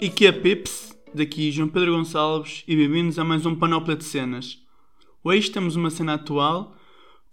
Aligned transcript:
E 0.00 0.08
que 0.08 0.26
é 0.26 0.32
Pips, 0.32 0.96
daqui 1.12 1.50
João 1.50 1.66
Pedro 1.68 1.96
Gonçalves 1.96 2.62
e 2.68 2.76
bem-vindos 2.76 3.18
a 3.18 3.24
mais 3.24 3.44
um 3.44 3.56
Panóplia 3.56 3.96
de 3.96 4.04
Cenas. 4.04 4.56
Hoje 5.24 5.50
temos 5.50 5.74
uma 5.74 5.90
cena 5.90 6.14
atual 6.14 6.76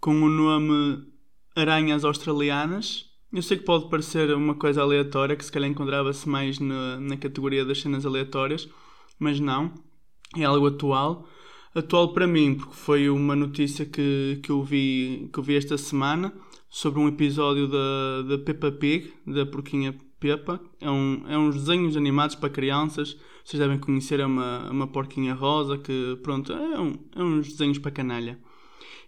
com 0.00 0.20
o 0.20 0.28
nome 0.28 1.06
Aranhas 1.54 2.04
Australianas. 2.04 3.04
Eu 3.32 3.40
sei 3.40 3.56
que 3.56 3.62
pode 3.62 3.88
parecer 3.88 4.34
uma 4.34 4.56
coisa 4.56 4.82
aleatória, 4.82 5.36
que 5.36 5.44
se 5.44 5.52
calhar 5.52 5.70
encontrava-se 5.70 6.28
mais 6.28 6.58
na, 6.58 6.98
na 6.98 7.16
categoria 7.16 7.64
das 7.64 7.80
cenas 7.80 8.04
aleatórias, 8.04 8.68
mas 9.16 9.38
não, 9.38 9.72
é 10.36 10.42
algo 10.42 10.66
atual. 10.66 11.28
Atual 11.72 12.12
para 12.12 12.26
mim, 12.26 12.56
porque 12.56 12.74
foi 12.74 13.08
uma 13.08 13.36
notícia 13.36 13.86
que, 13.86 14.40
que, 14.42 14.50
eu, 14.50 14.64
vi, 14.64 15.30
que 15.32 15.38
eu 15.38 15.42
vi 15.44 15.54
esta 15.54 15.78
semana 15.78 16.32
sobre 16.68 16.98
um 16.98 17.06
episódio 17.06 17.68
da, 17.68 18.22
da 18.22 18.38
Peppa 18.38 18.72
Pig, 18.72 19.12
da 19.24 19.46
Porquinha 19.46 19.94
Peppa. 20.18 20.60
É, 20.80 20.90
um, 20.90 21.22
é 21.28 21.38
uns 21.38 21.54
desenhos 21.54 21.96
animados 21.96 22.34
para 22.34 22.50
crianças. 22.50 23.16
Vocês 23.44 23.60
devem 23.60 23.78
conhecer, 23.78 24.20
é 24.20 24.26
uma, 24.26 24.70
uma 24.70 24.86
porquinha 24.86 25.34
rosa 25.34 25.78
que, 25.78 26.18
pronto, 26.22 26.52
é, 26.52 26.80
um, 26.80 26.98
é 27.14 27.22
uns 27.22 27.52
desenhos 27.52 27.78
para 27.78 27.90
canalha. 27.90 28.38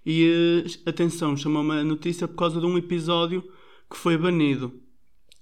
E 0.04 0.64
uh, 0.64 0.88
atenção, 0.88 1.36
chamou-me 1.36 1.72
a 1.72 1.84
notícia 1.84 2.28
por 2.28 2.36
causa 2.36 2.60
de 2.60 2.66
um 2.66 2.78
episódio 2.78 3.42
que 3.90 3.96
foi 3.96 4.16
banido. 4.16 4.72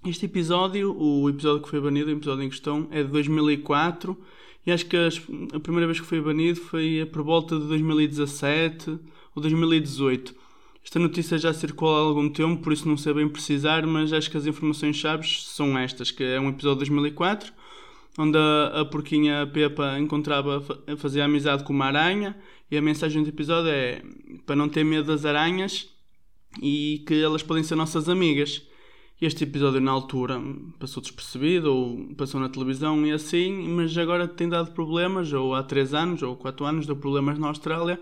Este 0.05 0.25
episódio, 0.25 0.95
o 0.97 1.29
episódio 1.29 1.61
que 1.61 1.69
foi 1.69 1.81
banido, 1.81 2.09
o 2.09 2.13
episódio 2.13 2.43
em 2.43 2.49
questão, 2.49 2.87
é 2.91 3.03
de 3.03 3.09
2004 3.09 4.17
e 4.65 4.71
acho 4.71 4.85
que 4.85 4.97
a 4.97 5.59
primeira 5.59 5.87
vez 5.87 5.99
que 5.99 6.05
foi 6.05 6.21
banido 6.21 6.59
foi 6.59 7.07
por 7.11 7.23
volta 7.23 7.57
de 7.57 7.65
2017 7.67 8.99
ou 9.35 9.41
2018. 9.41 10.35
Esta 10.87 10.99
notícia 10.99 11.37
já 11.37 11.53
circulou 11.53 11.97
há 11.97 11.99
algum 11.99 12.29
tempo, 12.29 12.63
por 12.63 12.71
isso 12.71 12.87
não 12.87 12.95
sei 12.95 13.13
bem 13.13 13.27
precisar, 13.27 13.85
mas 13.85 14.13
acho 14.13 14.31
que 14.31 14.37
as 14.37 14.45
informações 14.45 14.95
chaves 14.95 15.45
são 15.49 15.77
estas, 15.77 16.11
que 16.11 16.23
é 16.23 16.39
um 16.39 16.47
episódio 16.47 16.85
de 16.85 16.89
2004, 16.91 17.51
onde 18.17 18.37
a, 18.37 18.79
a 18.79 18.85
porquinha 18.85 19.45
Pepa 19.51 19.99
encontrava, 19.99 20.63
fazia 20.95 21.25
amizade 21.25 21.65
com 21.65 21.73
uma 21.73 21.87
aranha, 21.87 22.37
e 22.71 22.77
a 22.77 22.81
mensagem 22.81 23.21
do 23.21 23.27
episódio 23.27 23.69
é 23.69 24.01
para 24.45 24.55
não 24.55 24.69
ter 24.69 24.85
medo 24.85 25.07
das 25.07 25.25
aranhas 25.25 25.89
e 26.61 27.03
que 27.05 27.21
elas 27.21 27.43
podem 27.43 27.63
ser 27.63 27.75
nossas 27.75 28.07
amigas. 28.07 28.61
Este 29.21 29.43
episódio, 29.43 29.81
na 29.81 29.91
altura, 29.91 30.41
passou 30.79 31.03
despercebido 31.03 31.69
ou 31.69 32.15
passou 32.15 32.39
na 32.39 32.47
televisão 32.47 33.05
e 33.05 33.11
assim, 33.11 33.67
mas 33.75 33.97
agora 33.97 34.25
tem 34.25 34.47
dado 34.47 34.71
problemas, 34.71 35.33
ou 35.33 35.53
há 35.53 35.61
3 35.63 35.93
anos 35.93 36.23
ou 36.23 36.37
4 36.37 36.65
anos, 36.65 36.87
deu 36.87 36.95
problemas 36.95 37.37
na 37.37 37.49
Austrália, 37.49 37.99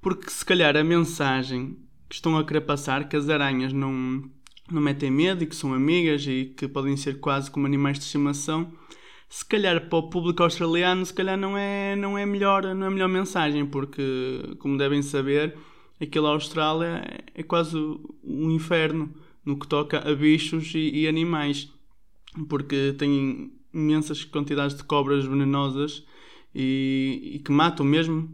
porque 0.00 0.30
se 0.30 0.44
calhar 0.44 0.76
a 0.76 0.84
mensagem 0.84 1.76
que 2.14 2.18
estão 2.18 2.38
a 2.38 2.44
querer 2.44 2.60
passar, 2.60 3.08
que 3.08 3.16
as 3.16 3.28
aranhas 3.28 3.72
não, 3.72 4.22
não 4.70 4.80
metem 4.80 5.10
medo 5.10 5.42
e 5.42 5.46
que 5.48 5.56
são 5.56 5.74
amigas 5.74 6.24
e 6.28 6.54
que 6.56 6.68
podem 6.68 6.96
ser 6.96 7.18
quase 7.18 7.50
como 7.50 7.66
animais 7.66 7.98
de 7.98 8.04
estimação, 8.04 8.72
se 9.28 9.44
calhar 9.44 9.88
para 9.88 9.98
o 9.98 10.08
público 10.08 10.44
australiano, 10.44 11.04
se 11.04 11.12
calhar 11.12 11.36
não 11.36 11.58
é, 11.58 11.96
não 11.96 12.16
é, 12.16 12.24
melhor, 12.24 12.72
não 12.72 12.84
é 12.84 12.86
a 12.86 12.90
melhor 12.90 13.08
mensagem, 13.08 13.66
porque, 13.66 14.54
como 14.60 14.78
devem 14.78 15.02
saber, 15.02 15.56
aquela 16.00 16.28
Austrália 16.28 17.02
é 17.34 17.42
quase 17.42 17.76
um 18.22 18.48
inferno 18.52 19.12
no 19.44 19.58
que 19.58 19.66
toca 19.66 19.98
a 20.08 20.14
bichos 20.14 20.72
e, 20.72 20.90
e 21.00 21.08
animais, 21.08 21.68
porque 22.48 22.94
tem 22.96 23.52
imensas 23.72 24.22
quantidades 24.24 24.76
de 24.76 24.84
cobras 24.84 25.24
venenosas 25.24 26.06
e, 26.54 27.32
e, 27.34 27.38
que 27.40 27.50
matam 27.50 27.84
mesmo, 27.84 28.32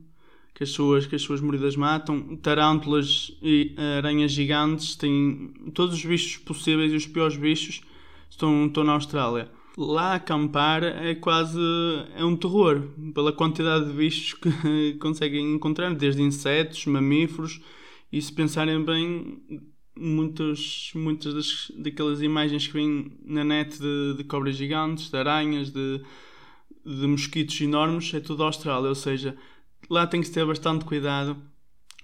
que 0.54 0.64
as 0.64 0.70
suas, 0.70 1.06
que 1.06 1.16
as 1.16 1.22
suas 1.22 1.40
mordidas 1.40 1.76
matam, 1.76 2.36
tarântulas 2.36 3.32
e 3.42 3.74
aranhas 3.98 4.32
gigantes, 4.32 4.94
têm 4.96 5.52
todos 5.74 5.94
os 5.94 6.04
bichos 6.04 6.36
possíveis 6.38 6.92
e 6.92 6.96
os 6.96 7.06
piores 7.06 7.36
bichos 7.36 7.80
estão, 8.28 8.66
estão 8.66 8.84
na 8.84 8.92
Austrália. 8.92 9.50
Lá 9.76 10.14
acampar 10.14 10.82
é 10.82 11.14
quase 11.14 11.60
é 12.16 12.24
um 12.24 12.36
terror, 12.36 12.82
pela 13.14 13.32
quantidade 13.32 13.86
de 13.86 13.92
bichos 13.92 14.34
que 14.34 14.94
conseguem 15.00 15.54
encontrar, 15.54 15.94
desde 15.94 16.22
insetos, 16.22 16.84
mamíferos, 16.86 17.60
e 18.12 18.20
se 18.20 18.32
pensarem 18.32 18.84
bem, 18.84 19.40
muitas, 19.96 20.90
muitas 20.94 21.34
das, 21.34 21.72
daquelas 21.76 22.22
imagens 22.22 22.66
que 22.66 22.72
vêm 22.72 23.12
na 23.24 23.44
net 23.44 23.78
de, 23.78 24.14
de 24.16 24.24
cobras 24.24 24.56
gigantes, 24.56 25.10
de 25.10 25.16
aranhas, 25.16 25.70
de, 25.70 26.00
de 26.84 27.06
mosquitos 27.06 27.60
enormes, 27.60 28.12
é 28.14 28.20
tudo 28.20 28.42
Austrália. 28.42 28.88
Ou 28.88 28.94
seja, 28.94 29.36
lá 29.90 30.06
tem 30.06 30.22
que 30.22 30.30
ter 30.30 30.46
bastante 30.46 30.84
cuidado 30.84 31.36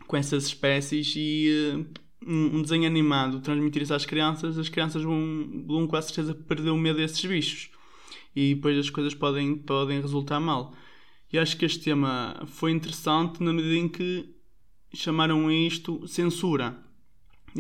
com 0.07 0.17
essas 0.17 0.47
espécies 0.47 1.15
e 1.17 1.75
uh, 1.75 1.87
um, 2.31 2.61
desenho 2.61 2.87
animado 2.87 3.41
transmitir 3.41 3.83
isso 3.83 3.95
às 3.95 4.05
crianças, 4.05 4.59
as 4.59 4.69
crianças 4.69 5.03
vão, 5.03 5.65
vão 5.67 5.87
com 5.87 5.97
a 5.97 6.03
certeza 6.03 6.35
perder 6.35 6.71
o 6.71 6.77
medo 6.77 6.99
desses 6.99 7.25
bichos 7.25 7.71
e 8.35 8.55
depois 8.55 8.77
as 8.79 8.91
coisas 8.91 9.15
podem, 9.15 9.57
podem 9.57 10.01
resultar 10.01 10.41
mal. 10.41 10.75
E 11.33 11.39
acho 11.39 11.57
que 11.57 11.65
este 11.65 11.81
tema 11.81 12.43
foi 12.47 12.71
interessante 12.73 13.43
na 13.43 13.53
medida 13.53 13.77
em 13.77 13.89
que 13.89 14.29
chamaram 14.93 15.51
isto 15.51 16.07
censura 16.07 16.85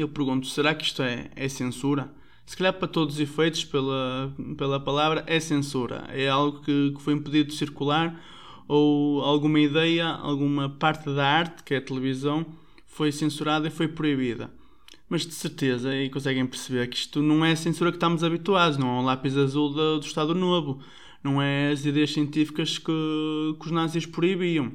eu 0.00 0.08
pergunto, 0.08 0.46
será 0.46 0.74
que 0.74 0.84
isto 0.84 1.02
é, 1.02 1.30
é 1.34 1.48
censura? 1.48 2.12
Se 2.44 2.56
calhar 2.56 2.74
para 2.74 2.86
todos 2.86 3.14
os 3.16 3.20
efeitos, 3.20 3.64
pela, 3.64 4.32
pela 4.56 4.78
palavra, 4.78 5.24
é 5.26 5.40
censura. 5.40 6.04
É 6.10 6.28
algo 6.28 6.60
que, 6.60 6.92
que 6.94 7.02
foi 7.02 7.14
impedido 7.14 7.50
de 7.50 7.56
circular 7.56 8.20
ou 8.68 9.22
alguma 9.22 9.60
ideia, 9.60 10.06
alguma 10.06 10.68
parte 10.68 11.10
da 11.10 11.26
arte, 11.26 11.62
que 11.62 11.74
é 11.74 11.78
a 11.78 11.82
televisão, 11.82 12.46
foi 12.86 13.12
censurada 13.12 13.68
e 13.68 13.70
foi 13.70 13.88
proibida. 13.88 14.50
Mas 15.08 15.26
de 15.26 15.34
certeza, 15.34 15.94
e 15.94 16.10
conseguem 16.10 16.46
perceber 16.46 16.88
que 16.88 16.96
isto 16.96 17.22
não 17.22 17.44
é 17.44 17.52
a 17.52 17.56
censura 17.56 17.90
que 17.90 17.96
estamos 17.96 18.24
habituados, 18.24 18.76
não 18.76 18.88
é 18.88 19.00
um 19.00 19.04
lápis 19.04 19.36
azul 19.36 19.70
do, 19.70 20.00
do 20.00 20.06
Estado 20.06 20.34
Novo, 20.34 20.80
não 21.22 21.40
é 21.40 21.70
as 21.70 21.84
ideias 21.84 22.12
científicas 22.12 22.78
que, 22.78 23.56
que 23.60 23.66
os 23.66 23.70
nazis 23.70 24.06
proibiam. 24.06 24.72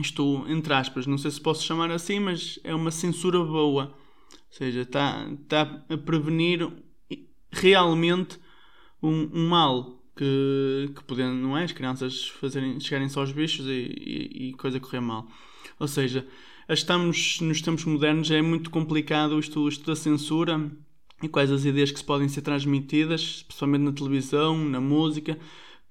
Isto, 0.00 0.44
entre 0.48 0.72
aspas, 0.74 1.06
não 1.06 1.18
sei 1.18 1.30
se 1.30 1.40
posso 1.40 1.64
chamar 1.64 1.90
assim, 1.90 2.20
mas 2.20 2.60
é 2.62 2.74
uma 2.74 2.90
censura 2.90 3.42
boa 3.42 3.94
ou 4.48 4.58
seja, 4.58 4.82
está, 4.82 5.28
está 5.42 5.84
a 5.88 5.98
prevenir 5.98 6.66
realmente 7.50 8.38
um, 9.02 9.28
um 9.32 9.48
mal 9.48 9.95
que, 10.16 10.90
que 10.94 11.04
podendo, 11.04 11.34
não 11.34 11.56
é? 11.56 11.64
As 11.64 11.72
crianças 11.72 12.28
fazerem, 12.28 12.80
chegarem 12.80 13.08
só 13.08 13.20
aos 13.20 13.32
bichos 13.32 13.66
e, 13.66 13.70
e, 13.70 14.48
e 14.48 14.52
coisa 14.54 14.80
correr 14.80 15.00
mal. 15.00 15.28
Ou 15.78 15.86
seja, 15.86 16.26
estamos 16.68 17.38
nos 17.40 17.60
tempos 17.60 17.84
modernos, 17.84 18.30
é 18.30 18.40
muito 18.40 18.70
complicado 18.70 19.38
isto, 19.38 19.68
isto 19.68 19.86
da 19.86 19.94
censura 19.94 20.70
e 21.22 21.28
quais 21.28 21.50
as 21.52 21.64
ideias 21.64 21.90
que 21.90 21.98
se 21.98 22.04
podem 22.04 22.28
ser 22.28 22.42
transmitidas, 22.42 23.42
principalmente 23.42 23.82
na 23.82 23.92
televisão, 23.92 24.56
na 24.56 24.80
música, 24.80 25.38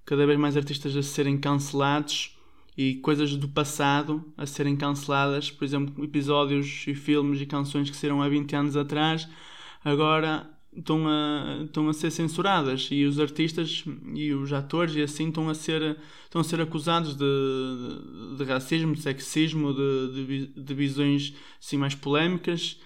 cada 0.03 0.25
vez 0.25 0.40
mais 0.40 0.58
artistas 0.58 0.96
a 0.97 1.03
serem 1.03 1.38
cancelados 1.38 2.35
e 2.78 2.96
coisas 2.96 3.35
do 3.35 3.47
passado 3.47 4.24
a 4.38 4.46
serem 4.46 4.75
canceladas, 4.75 5.50
por 5.50 5.64
exemplo, 5.64 6.03
episódios 6.03 6.85
e 6.88 6.94
filmes 6.94 7.40
e 7.41 7.46
canções 7.46 7.90
que 7.90 7.96
saíram 7.96 8.22
há 8.22 8.28
20 8.28 8.56
anos 8.56 8.78
atrás, 8.78 9.28
agora 9.84 10.50
estão 10.75 11.08
a, 11.08 11.63
estão 11.63 11.88
a 11.90 11.94
ser 11.94 12.12
censuradas 12.12 12.90
e 12.91 13.06
os 13.06 13.19
artistas 13.19 13.84
e 14.13 14.34
os 14.34 14.52
atores 14.53 14.96
e 14.96 15.02
assim 15.02 15.30
estão 15.30 15.50
a 15.50 15.53
ser, 15.53 15.97
estão 16.24 16.41
a 16.41 16.44
ser 16.44 16.62
acusados 16.62 17.16
de, 17.16 18.38
de, 18.38 18.44
racismo, 18.44 18.94
de 18.94 19.02
sexismo, 19.02 19.74
de, 19.74 20.14
de, 20.14 20.47
de 20.47 20.74
visões 20.74 21.34
assim, 21.59 21.78
mais 21.78 21.96
polémicas 21.96 22.80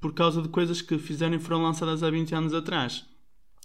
por 0.00 0.14
causa 0.14 0.40
de 0.42 0.48
coisas 0.48 0.80
que 0.80 0.98
fizeram 0.98 1.36
e 1.36 1.40
foram 1.40 1.62
lançadas 1.62 2.02
há 2.02 2.10
20 2.10 2.34
anos 2.34 2.54
atrás. 2.54 3.04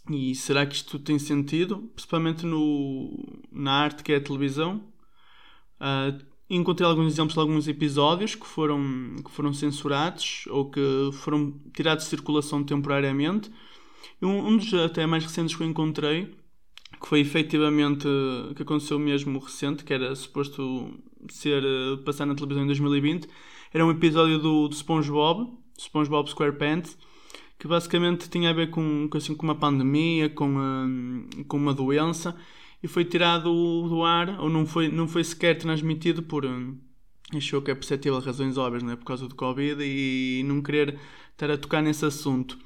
E 0.09 0.35
será 0.35 0.65
que 0.65 0.75
isto 0.75 0.99
tem 0.99 1.17
sentido? 1.17 1.89
Principalmente 1.95 2.45
no, 2.45 3.41
na 3.51 3.71
arte 3.71 4.03
que 4.03 4.11
é 4.11 4.17
a 4.17 4.21
televisão, 4.21 4.93
Uh, 5.83 6.32
encontrei 6.55 6.87
alguns 6.87 7.13
exemplos 7.13 7.33
de 7.33 7.39
alguns 7.39 7.67
episódios 7.67 8.35
que 8.35 8.45
foram, 8.45 9.15
que 9.23 9.31
foram 9.31 9.53
censurados 9.53 10.45
ou 10.49 10.69
que 10.69 10.81
foram 11.13 11.53
tirados 11.73 12.05
de 12.05 12.09
circulação 12.09 12.63
temporariamente. 12.63 13.51
Um, 14.21 14.47
um 14.47 14.57
dos 14.57 14.73
até 14.73 15.05
mais 15.05 15.23
recentes 15.23 15.55
que 15.55 15.63
eu 15.63 15.67
encontrei, 15.67 16.33
que 17.01 17.07
foi 17.07 17.19
efetivamente 17.19 18.07
que 18.55 18.61
aconteceu 18.61 18.97
mesmo 18.99 19.39
recente, 19.39 19.83
que 19.83 19.93
era 19.93 20.15
suposto 20.15 20.91
ser 21.29 21.63
uh, 21.63 21.97
passar 21.99 22.25
na 22.25 22.35
televisão 22.35 22.63
em 22.63 22.67
2020, 22.67 23.27
era 23.73 23.85
um 23.85 23.91
episódio 23.91 24.39
do, 24.39 24.67
do 24.67 24.75
SpongeBob, 24.75 25.51
SpongeBob 25.77 26.29
SquarePants, 26.29 26.97
que 27.57 27.67
basicamente 27.67 28.29
tinha 28.29 28.49
a 28.49 28.53
ver 28.53 28.69
com, 28.69 29.09
assim, 29.13 29.35
com 29.35 29.43
uma 29.43 29.55
pandemia, 29.55 30.29
com, 30.29 30.55
uh, 30.55 31.45
com 31.45 31.57
uma 31.57 31.73
doença 31.73 32.35
e 32.83 32.87
foi 32.87 33.05
tirado 33.05 33.45
do 33.87 34.03
ar, 34.03 34.41
ou 34.41 34.49
não 34.49 34.65
foi, 34.65 34.89
não 34.89 35.07
foi 35.07 35.23
sequer 35.23 35.57
transmitido 35.57 36.21
por. 36.21 36.45
Hum, 36.45 36.77
achou 37.33 37.61
que 37.61 37.71
é 37.71 37.75
perceptível 37.75 38.19
razões 38.19 38.57
óbvias, 38.57 38.83
né? 38.83 38.97
por 38.97 39.05
causa 39.05 39.27
do 39.27 39.35
Covid, 39.35 39.81
e 39.81 40.43
não 40.45 40.61
querer 40.61 40.99
estar 41.31 41.49
a 41.49 41.57
tocar 41.57 41.81
nesse 41.81 42.05
assunto. 42.05 42.59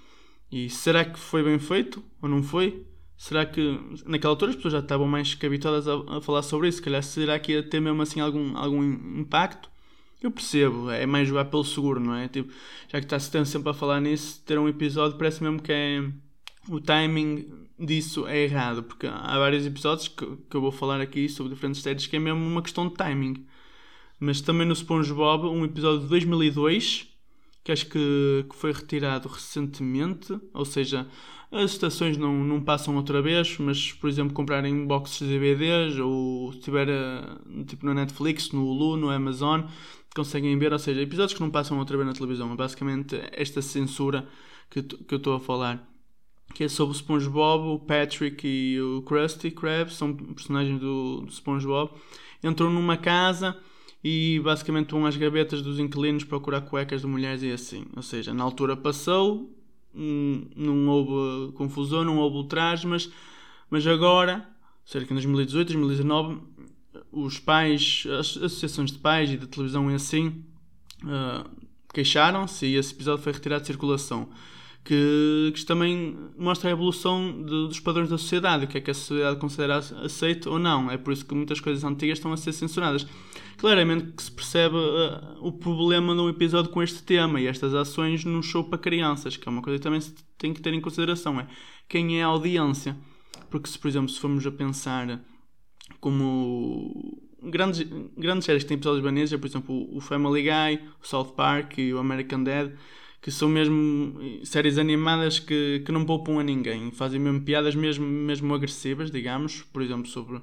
E 0.51 0.69
será 0.69 1.05
que 1.05 1.19
foi 1.19 1.43
bem 1.43 1.59
feito 1.59 2.03
ou 2.21 2.27
não 2.27 2.41
foi? 2.41 2.85
Será 3.15 3.45
que 3.45 3.79
naquela 4.05 4.33
altura 4.33 4.51
as 4.51 4.55
pessoas 4.55 4.73
já 4.73 4.79
estavam 4.79 5.07
mais 5.07 5.37
habituadas 5.43 5.87
a, 5.87 6.17
a, 6.17 6.21
falar 6.21 6.41
sobre 6.41 6.67
isso? 6.67 6.81
Calhar 6.81 7.03
será 7.03 7.37
que 7.39 7.51
ia 7.51 7.63
ter 7.63 7.79
mesmo 7.79 8.01
assim 8.01 8.19
algum, 8.19 8.55
algum 8.57 8.83
impacto? 9.19 9.69
Eu 10.21 10.31
percebo, 10.31 10.89
é 10.89 11.05
mais 11.05 11.27
jogar 11.27 11.45
pelo 11.45 11.63
seguro, 11.63 11.99
não 11.99 12.15
é? 12.15 12.27
Tipo, 12.27 12.51
já 12.87 12.99
que 12.99 13.05
está-se 13.05 13.45
sempre 13.45 13.69
a 13.69 13.73
falar 13.73 13.99
nisso, 14.01 14.41
ter 14.45 14.57
um 14.57 14.67
episódio 14.67 15.17
parece 15.17 15.43
mesmo 15.43 15.61
que 15.61 15.71
é 15.71 16.11
o 16.69 16.79
timing 16.81 17.47
disso 17.79 18.27
é 18.27 18.43
errado, 18.43 18.83
porque 18.83 19.07
há 19.07 19.37
vários 19.37 19.65
episódios 19.65 20.07
que, 20.07 20.25
que 20.49 20.55
eu 20.55 20.61
vou 20.61 20.71
falar 20.71 20.99
aqui 20.99 21.29
sobre 21.29 21.53
diferentes 21.53 21.81
séries 21.81 22.07
que 22.07 22.15
é 22.15 22.19
mesmo 22.19 22.39
uma 22.39 22.61
questão 22.61 22.87
de 22.87 22.95
timing. 22.95 23.45
Mas 24.19 24.41
também 24.41 24.65
no 24.67 24.75
SpongeBob, 24.75 25.47
um 25.47 25.63
episódio 25.63 26.01
de 26.01 26.07
2002, 26.07 27.07
que 27.63 27.71
acho 27.71 27.85
que, 27.85 28.45
que 28.49 28.55
foi 28.55 28.71
retirado 28.71 29.27
recentemente, 29.27 30.39
ou 30.53 30.65
seja, 30.65 31.07
as 31.51 31.71
estações 31.71 32.17
não, 32.17 32.33
não 32.43 32.61
passam 32.61 32.95
outra 32.95 33.21
vez, 33.21 33.57
mas 33.59 33.93
por 33.93 34.09
exemplo 34.09 34.33
comprarem 34.33 34.85
boxes 34.85 35.19
de 35.19 35.27
DVDs 35.27 35.99
ou 35.99 36.51
se 36.51 36.59
tiver 36.59 36.89
eh, 36.89 37.23
tipo 37.67 37.85
no 37.85 37.93
Netflix, 37.93 38.51
no 38.51 38.65
Hulu, 38.65 38.97
no 38.97 39.09
Amazon, 39.09 39.61
conseguem 40.15 40.57
ver, 40.57 40.73
ou 40.73 40.79
seja, 40.79 41.01
episódios 41.01 41.33
que 41.33 41.41
não 41.41 41.51
passam 41.51 41.77
outra 41.77 41.95
vez 41.95 42.07
na 42.07 42.13
televisão. 42.13 42.51
É 42.51 42.55
basicamente 42.55 43.21
esta 43.31 43.61
censura 43.61 44.27
que, 44.69 44.81
que 44.81 45.13
eu 45.13 45.17
estou 45.17 45.35
a 45.35 45.39
falar 45.39 45.87
que 46.53 46.63
é 46.63 46.67
sobre 46.69 46.95
o 46.95 46.97
SpongeBob, 46.97 47.67
o 47.67 47.79
Patrick 47.79 48.47
e 48.47 48.81
o 48.81 49.01
Krusty 49.03 49.51
Krab, 49.51 49.91
são 49.93 50.13
personagens 50.13 50.79
do, 50.79 51.21
do 51.21 51.31
SpongeBob, 51.31 51.91
entram 52.43 52.69
numa 52.69 52.97
casa 52.97 53.57
e 54.03 54.39
basicamente 54.43 54.91
vão 54.91 55.05
às 55.05 55.17
gavetas 55.17 55.61
dos 55.61 55.79
inquilinos 55.79 56.23
procurar 56.23 56.61
cuecas 56.61 57.01
de 57.01 57.07
mulheres 57.07 57.43
e 57.43 57.51
assim. 57.51 57.85
Ou 57.95 58.01
seja, 58.01 58.33
na 58.33 58.43
altura 58.43 58.75
passou, 58.75 59.53
hum, 59.93 60.47
não 60.55 60.87
houve 60.87 61.51
confusão, 61.53 62.03
não 62.03 62.17
houve 62.17 62.37
ultraje, 62.37 62.87
mas, 62.87 63.11
mas 63.69 63.85
agora, 63.85 64.47
cerca 64.85 65.07
de 65.07 65.13
2018, 65.13 65.73
2019, 65.73 66.41
os 67.11 67.39
pais, 67.39 68.03
as 68.19 68.37
associações 68.37 68.91
de 68.91 68.99
pais 68.99 69.29
e 69.29 69.37
de 69.37 69.47
televisão 69.47 69.91
e 69.91 69.95
assim, 69.95 70.43
uh, 71.03 71.49
queixaram-se 71.93 72.65
e 72.65 72.75
esse 72.75 72.93
episódio 72.93 73.23
foi 73.23 73.33
retirado 73.33 73.61
de 73.61 73.67
circulação 73.67 74.29
que, 74.87 75.51
que 75.53 75.65
também 75.65 76.17
mostra 76.37 76.69
a 76.69 76.71
evolução 76.71 77.43
de, 77.43 77.67
dos 77.67 77.79
padrões 77.81 78.09
da 78.09 78.17
sociedade, 78.17 78.63
o 78.63 78.67
que 78.69 78.77
é 78.77 78.81
que 78.81 78.89
a 78.89 78.93
sociedade 78.93 79.37
considera 79.37 79.79
aceito 79.79 80.49
ou 80.49 80.57
não. 80.57 80.89
É 80.89 80.97
por 80.97 81.11
isso 81.11 81.25
que 81.25 81.35
muitas 81.35 81.59
coisas 81.59 81.83
antigas 81.83 82.19
estão 82.19 82.31
a 82.31 82.37
ser 82.37 82.53
censuradas. 82.53 83.05
Claramente 83.57 84.13
que 84.13 84.23
se 84.23 84.31
percebe 84.31 84.77
uh, 84.77 85.45
o 85.45 85.51
problema 85.51 86.15
de 86.15 86.21
um 86.21 86.29
episódio 86.29 86.71
com 86.71 86.81
este 86.81 87.03
tema 87.03 87.41
e 87.41 87.47
estas 87.47 87.73
ações 87.73 88.23
num 88.23 88.41
show 88.41 88.63
para 88.63 88.77
crianças, 88.77 89.35
que 89.35 89.45
é 89.45 89.51
uma 89.51 89.61
coisa 89.61 89.77
que 89.77 89.83
também 89.83 89.99
se 89.99 90.15
tem 90.37 90.53
que 90.53 90.61
ter 90.61 90.73
em 90.73 90.79
consideração, 90.79 91.37
é 91.37 91.47
quem 91.89 92.21
é 92.21 92.23
a 92.23 92.27
audiência. 92.27 92.95
Porque 93.49 93.67
se, 93.67 93.77
por 93.77 93.89
exemplo, 93.89 94.07
se 94.07 94.21
formos 94.21 94.47
a 94.47 94.51
pensar 94.51 95.21
como 95.99 97.21
grandes, 97.43 97.85
grandes 98.15 98.45
séries 98.45 98.63
que 98.63 98.69
têm 98.69 98.77
episódios 98.77 99.03
baneses, 99.03 99.33
é, 99.33 99.37
por 99.37 99.47
exemplo, 99.47 99.89
o 99.93 99.99
Family 99.99 100.43
Guy, 100.43 100.87
o 101.03 101.05
South 101.05 101.33
Park 101.35 101.77
e 101.77 101.93
o 101.93 101.99
American 101.99 102.43
Dad, 102.43 102.71
que 103.21 103.31
são 103.31 103.49
mesmo 103.49 104.19
séries 104.43 104.77
animadas 104.77 105.39
que, 105.39 105.81
que 105.85 105.91
não 105.91 106.05
poupam 106.05 106.39
a 106.39 106.43
ninguém, 106.43 106.91
fazem 106.91 107.19
mesmo 107.19 107.41
piadas 107.41 107.75
mesmo, 107.75 108.05
mesmo 108.05 108.53
agressivas, 108.53 109.11
digamos, 109.11 109.63
por 109.63 109.81
exemplo, 109.81 110.07
sobre, 110.07 110.41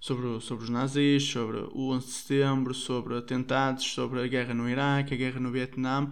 sobre, 0.00 0.40
sobre 0.40 0.64
os 0.64 0.70
nazis, 0.70 1.24
sobre 1.24 1.58
o 1.72 1.90
11 1.90 2.06
de 2.06 2.12
setembro, 2.12 2.74
sobre 2.74 3.16
atentados, 3.16 3.84
sobre 3.84 4.20
a 4.20 4.26
guerra 4.26 4.54
no 4.54 4.68
Iraque, 4.68 5.14
a 5.14 5.16
guerra 5.16 5.40
no 5.40 5.50
Vietnã. 5.50 6.10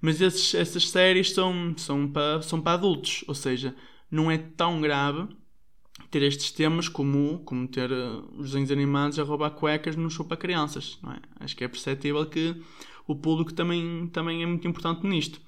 Mas 0.00 0.20
esses, 0.20 0.54
essas 0.54 0.90
séries 0.90 1.32
são, 1.32 1.74
são, 1.76 2.08
para, 2.08 2.42
são 2.42 2.60
para 2.60 2.72
adultos, 2.72 3.24
ou 3.26 3.34
seja, 3.34 3.74
não 4.10 4.30
é 4.30 4.38
tão 4.38 4.80
grave 4.80 5.28
ter 6.10 6.22
estes 6.22 6.50
temas 6.52 6.88
como, 6.88 7.40
como 7.40 7.66
ter 7.66 7.90
uh, 7.90 8.24
os 8.36 8.48
desenhos 8.48 8.70
animados 8.70 9.18
a 9.18 9.22
roubar 9.22 9.50
cuecas 9.50 9.96
num 9.96 10.10
show 10.10 10.24
para 10.24 10.36
crianças. 10.36 10.98
Não 11.02 11.12
é? 11.12 11.18
Acho 11.40 11.56
que 11.56 11.64
é 11.64 11.68
perceptível 11.68 12.24
que 12.26 12.56
o 13.06 13.14
público 13.14 13.52
também, 13.52 14.08
também 14.08 14.42
é 14.42 14.46
muito 14.46 14.66
importante 14.66 15.06
nisto. 15.06 15.40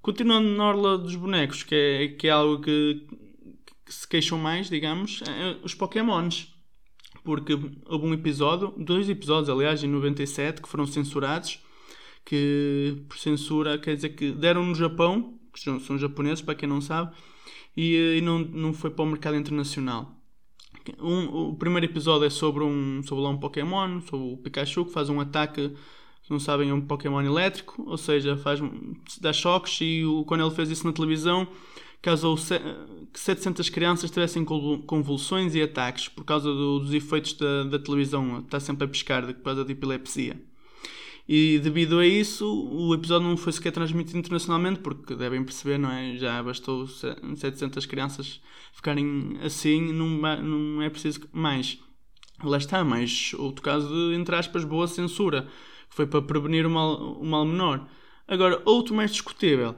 Continuando 0.00 0.48
na 0.48 0.64
orla 0.66 0.98
dos 0.98 1.16
bonecos, 1.16 1.62
que 1.62 1.74
é, 1.74 2.08
que 2.08 2.28
é 2.28 2.30
algo 2.30 2.60
que, 2.60 3.06
que 3.86 3.94
se 3.94 4.06
queixam 4.06 4.38
mais, 4.38 4.68
digamos, 4.68 5.22
é 5.22 5.56
os 5.62 5.74
Pokémons. 5.74 6.52
Porque 7.22 7.54
houve 7.86 8.06
um 8.06 8.12
episódio, 8.12 8.74
dois 8.76 9.08
episódios, 9.08 9.48
aliás, 9.48 9.82
em 9.82 9.88
97, 9.88 10.60
que 10.60 10.68
foram 10.68 10.86
censurados, 10.86 11.58
que 12.22 13.02
por 13.08 13.16
censura 13.16 13.78
quer 13.78 13.96
dizer 13.96 14.10
que 14.10 14.30
deram 14.32 14.64
no 14.64 14.74
Japão, 14.74 15.38
que 15.52 15.60
são, 15.60 15.80
são 15.80 15.98
japoneses, 15.98 16.42
para 16.42 16.54
quem 16.54 16.68
não 16.68 16.82
sabe, 16.82 17.14
e, 17.74 18.18
e, 18.18 18.20
não, 18.20 18.40
não 18.40 18.74
foi 18.74 18.90
para 18.90 19.04
o 19.04 19.06
mercado 19.06 19.36
internacional. 19.36 20.14
Um, 21.00 21.50
o 21.50 21.56
primeiro 21.56 21.86
episódio 21.86 22.26
é 22.26 22.30
sobre 22.30 22.62
um, 22.62 23.02
sobre 23.02 23.24
lá 23.24 23.30
um 23.30 23.38
Pokémon, 23.38 24.02
sobre 24.02 24.34
o 24.34 24.36
Pikachu, 24.36 24.84
que 24.84 24.92
faz 24.92 25.08
um 25.08 25.18
ataque 25.18 25.74
se 26.24 26.30
não 26.30 26.40
sabem, 26.40 26.70
é 26.70 26.74
um 26.74 26.80
Pokémon 26.80 27.20
elétrico, 27.20 27.84
ou 27.86 27.98
seja, 27.98 28.34
faz, 28.36 28.58
dá 29.20 29.32
choques 29.32 29.78
e 29.82 30.04
o, 30.04 30.24
quando 30.24 30.42
ele 30.42 30.54
fez 30.54 30.70
isso 30.70 30.86
na 30.86 30.92
televisão 30.92 31.46
causou 32.00 32.36
que 32.36 33.18
700 33.18 33.70
crianças 33.70 34.10
tivessem 34.10 34.44
convulsões 34.44 35.54
e 35.54 35.62
ataques 35.62 36.08
por 36.08 36.22
causa 36.24 36.52
do, 36.52 36.80
dos 36.80 36.92
efeitos 36.92 37.32
da, 37.34 37.64
da 37.64 37.78
televisão, 37.78 38.40
está 38.40 38.60
sempre 38.60 38.84
a 38.84 38.88
piscar 38.88 39.24
por 39.26 39.42
causa 39.42 39.64
de 39.64 39.72
epilepsia. 39.72 40.38
E 41.26 41.58
devido 41.62 41.98
a 41.98 42.06
isso, 42.06 42.46
o 42.46 42.94
episódio 42.94 43.26
não 43.26 43.36
foi 43.38 43.52
sequer 43.52 43.72
transmitido 43.72 44.18
internacionalmente, 44.18 44.80
porque 44.80 45.14
devem 45.14 45.42
perceber, 45.42 45.78
não 45.78 45.90
é? 45.90 46.16
Já 46.16 46.42
bastou 46.42 46.86
700 46.86 47.86
crianças 47.86 48.42
ficarem 48.74 49.38
assim, 49.42 49.90
não, 49.90 50.08
não 50.42 50.82
é 50.82 50.90
preciso 50.90 51.20
mais. 51.32 51.78
Lá 52.42 52.58
está, 52.58 52.84
mas 52.84 53.32
outro 53.38 53.62
caso 53.62 53.88
de, 53.88 54.14
entre 54.14 54.36
aspas, 54.36 54.64
boa 54.64 54.86
censura 54.86 55.48
foi 55.94 56.06
para 56.06 56.20
prevenir 56.20 56.66
o 56.66 56.70
mal, 56.70 56.96
o 56.96 57.24
mal 57.24 57.44
menor. 57.44 57.86
Agora, 58.26 58.60
outro 58.64 58.94
mais 58.94 59.12
discutível, 59.12 59.76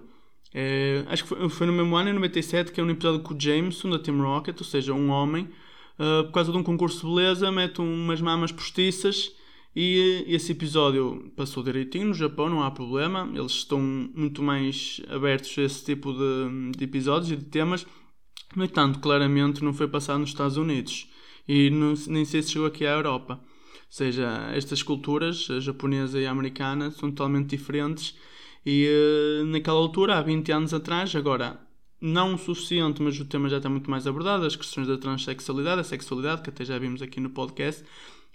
é, 0.55 1.05
acho 1.09 1.25
que 1.25 1.29
foi, 1.29 1.49
foi, 1.51 1.67
no 1.67 1.73
mesmo 1.75 1.95
ano, 1.95 2.09
em 2.09 2.15
97, 2.15 2.73
que 2.73 2.81
é 2.81 2.83
um 2.83 2.89
episódio 2.89 3.21
com 3.21 3.35
o 3.35 3.41
Jameson, 3.41 3.91
da 3.91 3.99
Team 3.99 4.23
Rocket, 4.23 4.59
ou 4.59 4.65
seja, 4.65 4.95
um 4.95 5.11
homem, 5.11 5.45
uh, 5.99 6.25
por 6.25 6.33
causa 6.33 6.51
de 6.51 6.57
um 6.57 6.63
concurso 6.63 7.01
de 7.01 7.15
beleza, 7.15 7.53
mete 7.53 7.83
umas 7.83 8.23
mamas 8.23 8.51
postiças 8.51 9.31
e 9.75 10.25
esse 10.27 10.53
episódio 10.53 11.31
passou 11.37 11.63
direitinho 11.63 12.07
no 12.07 12.15
Japão, 12.15 12.49
não 12.49 12.63
há 12.63 12.71
problema. 12.71 13.31
Eles 13.35 13.53
estão 13.53 13.79
muito 13.79 14.43
mais 14.43 15.03
abertos 15.11 15.55
a 15.59 15.63
esse 15.65 15.85
tipo 15.85 16.15
de, 16.15 16.79
de 16.79 16.85
episódios 16.85 17.31
e 17.31 17.37
de 17.37 17.45
temas. 17.45 17.87
No 18.57 18.65
entanto, 18.65 19.01
claramente 19.01 19.63
não 19.63 19.75
foi 19.75 19.87
passado 19.87 20.21
nos 20.21 20.31
Estados 20.31 20.57
Unidos 20.57 21.11
e 21.47 21.69
não, 21.69 21.93
nem 22.07 22.25
sei 22.25 22.41
se 22.41 22.53
chegou 22.53 22.67
aqui 22.67 22.87
à 22.87 22.93
Europa 22.93 23.39
seja, 23.89 24.51
estas 24.55 24.83
culturas, 24.83 25.49
a 25.51 25.61
japonesa 25.61 26.21
e 26.21 26.27
a 26.27 26.31
americana, 26.31 26.91
são 26.91 27.11
totalmente 27.11 27.57
diferentes 27.57 28.17
e 28.67 28.89
uh, 28.89 29.47
naquela 29.47 29.79
altura, 29.79 30.19
há 30.19 30.23
20 30.23 30.51
anos 30.51 30.75
atrás, 30.75 31.15
agora 31.15 31.61
não 32.01 32.35
o 32.35 32.39
suficiente, 32.39 33.01
mas 33.01 33.19
o 33.21 33.25
tema 33.25 33.49
já 33.49 33.59
está 33.59 33.69
muito 33.69 33.89
mais 33.89 34.09
abordado, 34.09 34.45
as 34.45 34.57
questões 34.57 34.89
da 34.89 34.99
transexualidade, 34.99 35.81
a 35.81 35.85
sexualidade, 35.85 36.43
que 36.43 36.51
até 36.51 36.65
já 36.65 36.77
vimos 36.77 37.01
aqui 37.01 37.21
no 37.21 37.31
podcast, 37.31 37.85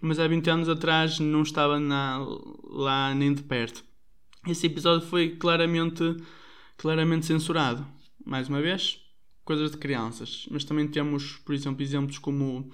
mas 0.01 0.19
há 0.19 0.27
20 0.27 0.49
anos 0.49 0.69
atrás 0.69 1.19
não 1.19 1.43
estava 1.43 1.79
na, 1.79 2.25
lá 2.63 3.13
nem 3.13 3.33
de 3.33 3.43
perto. 3.43 3.83
Esse 4.47 4.67
episódio 4.67 5.05
foi 5.05 5.35
claramente, 5.35 6.15
claramente 6.77 7.25
censurado. 7.25 7.85
Mais 8.25 8.47
uma 8.47 8.61
vez, 8.61 8.99
coisas 9.43 9.69
de 9.69 9.77
crianças. 9.77 10.47
Mas 10.49 10.63
também 10.63 10.87
temos, 10.87 11.37
por 11.45 11.53
exemplo, 11.53 11.83
exemplos 11.83 12.17
como 12.17 12.71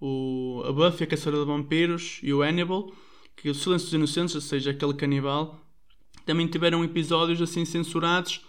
o, 0.00 0.62
a 0.66 0.72
Buffy, 0.72 1.04
a 1.04 1.06
caçadora 1.06 1.44
de 1.44 1.50
vampiros, 1.50 2.20
e 2.22 2.32
o 2.32 2.42
Hannibal, 2.42 2.92
que 3.36 3.48
o 3.48 3.54
Silêncio 3.54 3.86
dos 3.86 3.94
Inocentes, 3.94 4.34
ou 4.34 4.40
seja, 4.40 4.70
aquele 4.70 4.94
canibal, 4.94 5.60
também 6.24 6.46
tiveram 6.46 6.84
episódios 6.84 7.40
assim 7.40 7.64
censurados 7.64 8.44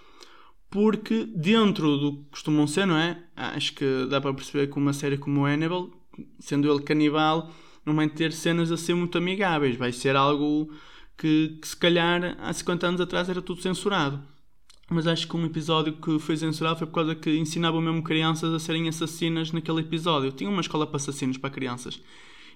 porque 0.70 1.26
dentro 1.26 1.98
do 1.98 2.18
que 2.18 2.32
costumam 2.32 2.68
ser, 2.68 2.86
não 2.86 2.98
é? 2.98 3.24
Acho 3.36 3.74
que 3.74 4.06
dá 4.10 4.20
para 4.20 4.34
perceber 4.34 4.68
que 4.68 4.78
uma 4.78 4.94
série 4.94 5.18
como 5.18 5.42
o 5.42 5.46
Hannibal, 5.46 5.90
sendo 6.40 6.70
ele 6.70 6.84
canibal, 6.84 7.52
não 7.86 7.96
vai 7.96 8.10
ter 8.10 8.34
cenas 8.34 8.72
a 8.72 8.78
ser 8.78 8.94
muito 8.94 9.18
amigáveis, 9.18 9.78
vai 9.78 9.92
ser 9.94 10.16
algo 10.16 10.70
que, 11.18 11.58
que 11.62 11.68
se 11.68 11.78
calhar 11.78 12.36
há 12.40 12.52
50 12.52 12.88
anos 12.88 13.02
atrás 13.02 13.30
era 13.30 13.42
tudo 13.42 13.62
censurado 13.62 14.22
mas 14.90 15.06
acho 15.06 15.28
que 15.28 15.36
um 15.36 15.46
episódio 15.46 15.94
que 15.94 16.18
foi 16.18 16.38
censurado 16.38 16.78
foi 16.78 16.88
por 16.88 16.94
causa 16.94 17.16
que 17.16 17.30
ensinavam 17.38 17.82
mesmo 17.82 18.02
crianças 18.02 18.54
a 18.54 18.60
serem 18.60 18.88
assassinas 18.88 19.52
naquele 19.52 19.82
episódio. 19.82 20.32
Tinha 20.32 20.50
uma 20.50 20.62
escola 20.62 20.88
para 20.88 20.96
assassinos 20.96 21.38
para 21.38 21.50
crianças. 21.50 22.02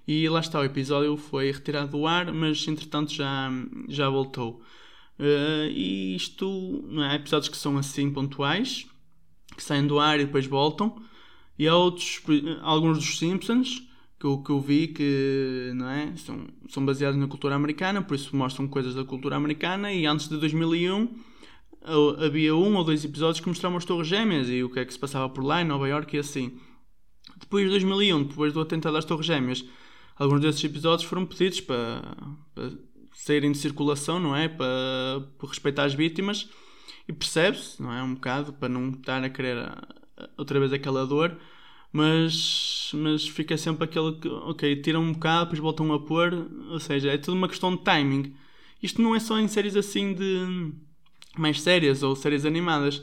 E 0.08 0.28
lá 0.30 0.40
está, 0.40 0.60
o 0.60 0.64
episódio 0.64 1.16
foi 1.18 1.52
retirado 1.52 1.92
do 1.92 2.08
ar, 2.08 2.32
mas 2.34 2.66
entretanto 2.68 3.14
já, 3.14 3.52
já 3.88 4.10
voltou. 4.10 4.62
Uh, 5.20 5.70
e 5.70 6.16
isto, 6.16 6.84
não 6.88 7.04
é? 7.04 7.12
Há 7.12 7.16
episódios 7.16 7.50
que 7.50 7.58
são 7.58 7.78
assim 7.78 8.10
pontuais, 8.10 8.88
que 9.56 9.64
saem 9.64 9.86
do 9.86 10.00
ar 10.00 10.20
e 10.20 10.26
depois 10.26 10.48
voltam. 10.48 11.02
E 11.60 11.68
há 11.68 11.76
outros, 11.76 12.22
alguns 12.62 12.98
dos 12.98 13.20
Simpsons, 13.20 13.84
que 14.18 14.26
eu, 14.26 14.38
que 14.40 14.50
eu 14.50 14.60
vi 14.60 14.88
que 14.88 15.72
não 15.76 15.90
é? 15.90 16.16
são, 16.16 16.48
são 16.70 16.86
baseados 16.86 17.20
na 17.20 17.28
cultura 17.28 17.56
americana, 17.56 18.02
por 18.02 18.16
isso 18.16 18.36
mostram 18.36 18.68
coisas 18.68 18.96
da 18.96 19.04
cultura 19.04 19.36
americana. 19.36 19.92
E 19.92 20.06
antes 20.06 20.30
de 20.30 20.38
2001 20.38 21.31
havia 22.20 22.56
um 22.56 22.76
ou 22.76 22.84
dois 22.84 23.04
episódios 23.04 23.40
que 23.40 23.48
mostravam 23.48 23.78
as 23.78 23.86
Torres 23.86 24.08
Gêmeas 24.08 24.50
e 24.50 24.64
o 24.64 24.70
que 24.70 24.80
é 24.80 24.86
que 24.86 24.94
se 24.94 25.00
passava 25.00 25.28
por 25.30 25.44
lá 25.44 25.62
em 25.62 25.66
Nova 25.66 25.88
York 25.88 26.16
e 26.16 26.20
assim. 26.20 26.60
Depois 27.40 27.66
de 27.66 27.72
2001, 27.72 28.24
depois 28.24 28.54
do 28.54 28.62
atentado 28.62 28.98
às 28.98 29.06
Torres 29.06 29.26
Gêmeas, 29.26 29.66
alguns 30.16 30.42
desses 30.42 30.64
episódios 30.64 31.08
foram 31.08 31.26
pedidos 31.26 31.62
para, 31.62 32.02
para 32.54 32.72
saírem 33.14 33.52
de 33.52 33.58
circulação, 33.58 34.20
não 34.20 34.36
é? 34.36 34.48
Para, 34.48 35.28
para 35.38 35.50
respeitar 35.50 35.84
as 35.86 35.94
vítimas. 35.94 36.50
E 37.08 37.14
percebe-se, 37.14 37.82
não 37.82 37.92
é? 37.92 38.02
Um 38.04 38.14
bocado, 38.14 38.54
para 38.54 38.70
não 38.70 38.92
estar 38.92 39.24
a 39.24 39.30
querer 39.30 39.58
outra 40.38 40.60
vez 40.60 40.72
aquela 40.72 41.06
dor, 41.06 41.36
mas, 41.92 42.92
mas 42.94 43.28
fica 43.28 43.58
sempre 43.58 43.86
aquele 43.86 44.14
que, 44.14 44.28
ok, 44.28 44.76
tiram 44.82 45.02
um 45.02 45.14
bocado, 45.14 45.46
depois 45.46 45.60
voltam 45.60 45.92
a 45.94 46.00
pôr, 46.00 46.48
ou 46.70 46.80
seja, 46.80 47.12
é 47.12 47.18
tudo 47.18 47.36
uma 47.36 47.48
questão 47.48 47.76
de 47.76 47.84
timing. 47.84 48.36
Isto 48.82 49.02
não 49.02 49.16
é 49.16 49.20
só 49.20 49.40
em 49.40 49.48
séries 49.48 49.76
assim 49.76 50.14
de 50.14 50.74
mais 51.38 51.62
sérias 51.62 52.04
ou 52.04 52.16
séries 52.16 52.46
animadas. 52.46 53.02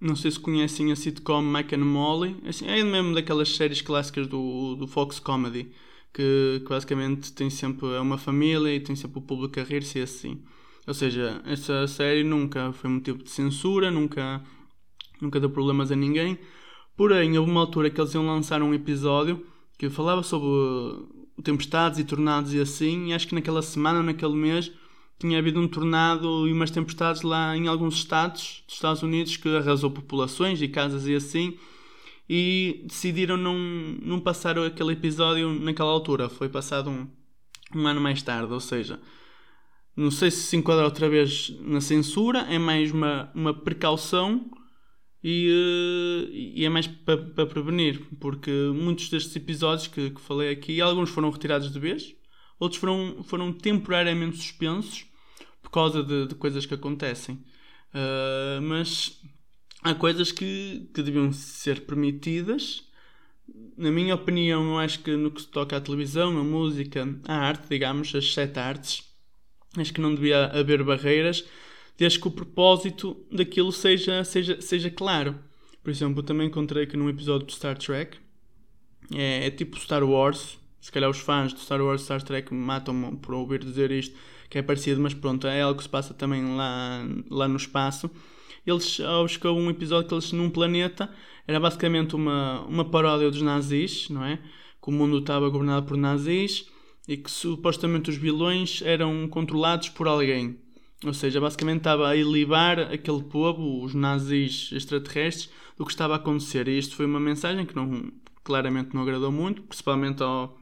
Não 0.00 0.14
sei 0.14 0.30
se 0.30 0.38
conhecem 0.38 0.92
a 0.92 0.96
sitcom 0.96 1.42
Mike 1.42 1.74
and 1.74 1.84
Molly. 1.84 2.36
Assim, 2.46 2.66
é 2.66 2.82
mesmo 2.82 3.14
daquelas 3.14 3.54
séries 3.54 3.80
clássicas 3.80 4.26
do, 4.26 4.76
do 4.76 4.86
Fox 4.86 5.18
Comedy. 5.18 5.70
Que, 6.12 6.62
que 6.64 6.68
basicamente 6.68 7.32
tem 7.32 7.50
sempre 7.50 7.88
é 7.88 8.00
uma 8.00 8.16
família 8.16 8.74
e 8.74 8.80
tem 8.80 8.96
sempre 8.96 9.18
o 9.18 9.22
público 9.22 9.60
a 9.60 9.62
rir-se 9.62 10.00
assim. 10.00 10.42
Ou 10.86 10.94
seja, 10.94 11.42
essa 11.44 11.86
série 11.86 12.22
nunca 12.22 12.72
foi 12.72 12.88
motivo 12.88 13.22
de 13.22 13.30
censura, 13.30 13.90
nunca, 13.90 14.42
nunca 15.20 15.40
deu 15.40 15.50
problemas 15.50 15.90
a 15.90 15.96
ninguém. 15.96 16.38
Porém, 16.96 17.36
houve 17.36 17.50
uma 17.50 17.60
altura 17.60 17.90
que 17.90 18.00
eles 18.00 18.14
iam 18.14 18.26
lançar 18.26 18.62
um 18.62 18.72
episódio 18.72 19.44
que 19.76 19.90
falava 19.90 20.22
sobre 20.22 20.48
tempestades 21.42 21.98
e 21.98 22.04
tornados 22.04 22.54
e 22.54 22.60
assim, 22.60 23.08
e 23.08 23.12
acho 23.12 23.28
que 23.28 23.34
naquela 23.34 23.60
semana, 23.60 24.02
naquele 24.02 24.34
mês, 24.34 24.72
tinha 25.18 25.38
havido 25.38 25.60
um 25.60 25.68
tornado 25.68 26.46
e 26.46 26.52
umas 26.52 26.70
tempestades 26.70 27.22
lá 27.22 27.56
em 27.56 27.68
alguns 27.68 27.94
estados 27.94 28.62
dos 28.66 28.74
Estados 28.74 29.02
Unidos 29.02 29.36
que 29.36 29.48
arrasou 29.48 29.90
populações 29.90 30.60
e 30.60 30.68
casas 30.68 31.06
e 31.06 31.14
assim 31.14 31.56
e 32.28 32.82
decidiram 32.84 33.36
não, 33.36 33.56
não 34.02 34.20
passar 34.20 34.58
aquele 34.58 34.92
episódio 34.92 35.48
naquela 35.60 35.90
altura. 35.90 36.28
Foi 36.28 36.48
passado 36.48 36.90
um, 36.90 37.06
um 37.74 37.86
ano 37.86 38.00
mais 38.00 38.22
tarde, 38.22 38.52
ou 38.52 38.60
seja, 38.60 39.00
não 39.96 40.10
sei 40.10 40.30
se 40.30 40.42
se 40.42 40.56
enquadra 40.56 40.84
outra 40.84 41.08
vez 41.08 41.54
na 41.60 41.80
censura, 41.80 42.40
é 42.50 42.58
mais 42.58 42.90
uma, 42.90 43.30
uma 43.34 43.54
precaução 43.54 44.50
e, 45.22 45.48
uh, 45.50 46.32
e 46.32 46.64
é 46.64 46.68
mais 46.68 46.86
para 46.86 47.16
pa 47.16 47.46
prevenir, 47.46 48.02
porque 48.20 48.50
muitos 48.74 49.08
destes 49.08 49.34
episódios 49.34 49.86
que, 49.86 50.10
que 50.10 50.20
falei 50.20 50.50
aqui, 50.50 50.80
alguns 50.80 51.10
foram 51.10 51.30
retirados 51.30 51.72
de 51.72 51.78
vez, 51.78 52.14
outros 52.58 52.80
foram, 52.80 53.22
foram 53.22 53.52
temporariamente 53.52 54.36
suspensos 54.36 55.06
por 55.62 55.70
causa 55.70 56.02
de, 56.02 56.28
de 56.28 56.34
coisas 56.34 56.64
que 56.64 56.74
acontecem. 56.74 57.36
Uh, 57.94 58.60
mas 58.62 59.20
há 59.82 59.94
coisas 59.94 60.32
que, 60.32 60.88
que 60.94 61.02
deviam 61.02 61.32
ser 61.32 61.86
permitidas. 61.86 62.84
Na 63.76 63.90
minha 63.90 64.14
opinião, 64.14 64.64
eu 64.64 64.78
acho 64.78 65.00
que 65.00 65.14
no 65.16 65.30
que 65.30 65.42
se 65.42 65.48
toca 65.48 65.76
à 65.76 65.80
televisão, 65.80 66.38
à 66.38 66.44
música, 66.44 67.08
à 67.24 67.36
arte, 67.36 67.68
digamos, 67.68 68.14
as 68.14 68.32
sete 68.32 68.58
artes, 68.58 69.04
acho 69.76 69.92
que 69.92 70.00
não 70.00 70.14
devia 70.14 70.46
haver 70.46 70.82
barreiras, 70.82 71.44
desde 71.96 72.18
que 72.18 72.28
o 72.28 72.30
propósito 72.30 73.24
daquilo 73.30 73.72
seja, 73.72 74.24
seja, 74.24 74.60
seja 74.60 74.90
claro. 74.90 75.38
Por 75.82 75.90
exemplo, 75.90 76.22
também 76.22 76.48
encontrei 76.48 76.86
que 76.86 76.96
num 76.96 77.08
episódio 77.08 77.46
de 77.46 77.54
Star 77.54 77.78
Trek, 77.78 78.18
é, 79.14 79.46
é 79.46 79.50
tipo 79.50 79.78
Star 79.78 80.02
Wars, 80.02 80.58
se 80.86 80.92
calhar 80.92 81.10
os 81.10 81.18
fãs 81.18 81.52
de 81.52 81.58
Star 81.58 81.82
Wars 81.82 82.02
Star 82.02 82.22
Trek 82.22 82.54
matam-me 82.54 83.16
por 83.16 83.34
ouvir 83.34 83.58
dizer 83.58 83.90
isto, 83.90 84.16
que 84.48 84.56
é 84.56 84.62
parecido, 84.62 85.00
mas 85.00 85.12
pronto, 85.12 85.44
é 85.48 85.60
algo 85.60 85.78
que 85.78 85.82
se 85.82 85.88
passa 85.88 86.14
também 86.14 86.54
lá, 86.54 87.04
lá 87.28 87.48
no 87.48 87.56
espaço. 87.56 88.08
Eles, 88.64 89.00
acho 89.00 89.40
que 89.40 89.48
um 89.48 89.68
episódio 89.68 90.06
que 90.06 90.14
eles 90.14 90.30
num 90.30 90.48
planeta, 90.48 91.10
era 91.44 91.58
basicamente 91.58 92.14
uma, 92.14 92.60
uma 92.66 92.84
paródia 92.84 93.28
dos 93.28 93.42
nazis, 93.42 94.08
não 94.10 94.24
é? 94.24 94.36
Que 94.80 94.88
o 94.88 94.92
mundo 94.92 95.18
estava 95.18 95.48
governado 95.48 95.86
por 95.86 95.96
nazis 95.96 96.70
e 97.08 97.16
que 97.16 97.32
supostamente 97.32 98.08
os 98.08 98.16
vilões 98.16 98.80
eram 98.84 99.26
controlados 99.26 99.88
por 99.88 100.06
alguém. 100.06 100.56
Ou 101.04 101.12
seja, 101.12 101.40
basicamente 101.40 101.78
estava 101.78 102.10
a 102.10 102.14
ilibar 102.14 102.78
aquele 102.92 103.24
povo, 103.24 103.82
os 103.82 103.92
nazis 103.92 104.70
extraterrestres, 104.72 105.50
do 105.76 105.84
que 105.84 105.90
estava 105.90 106.12
a 106.12 106.16
acontecer. 106.18 106.68
E 106.68 106.78
isto 106.78 106.94
foi 106.94 107.06
uma 107.06 107.18
mensagem 107.18 107.66
que 107.66 107.74
não, 107.74 108.12
claramente 108.44 108.94
não 108.94 109.02
agradou 109.02 109.32
muito, 109.32 109.62
principalmente 109.62 110.22
ao, 110.22 110.55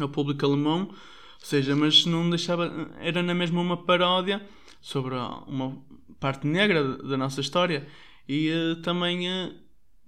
ao 0.00 0.08
público 0.08 0.44
alemão, 0.44 0.88
ou 0.88 0.96
seja, 1.38 1.74
mas 1.76 2.06
não 2.06 2.28
deixava. 2.28 2.90
Era 3.00 3.22
na 3.22 3.34
mesma 3.34 3.60
uma 3.60 3.76
paródia 3.76 4.46
sobre 4.80 5.14
uma 5.46 5.76
parte 6.20 6.46
negra 6.46 6.96
da 6.98 7.16
nossa 7.16 7.40
história 7.40 7.86
e 8.28 8.50
uh, 8.50 8.76
também 8.82 9.28
uh, 9.28 9.54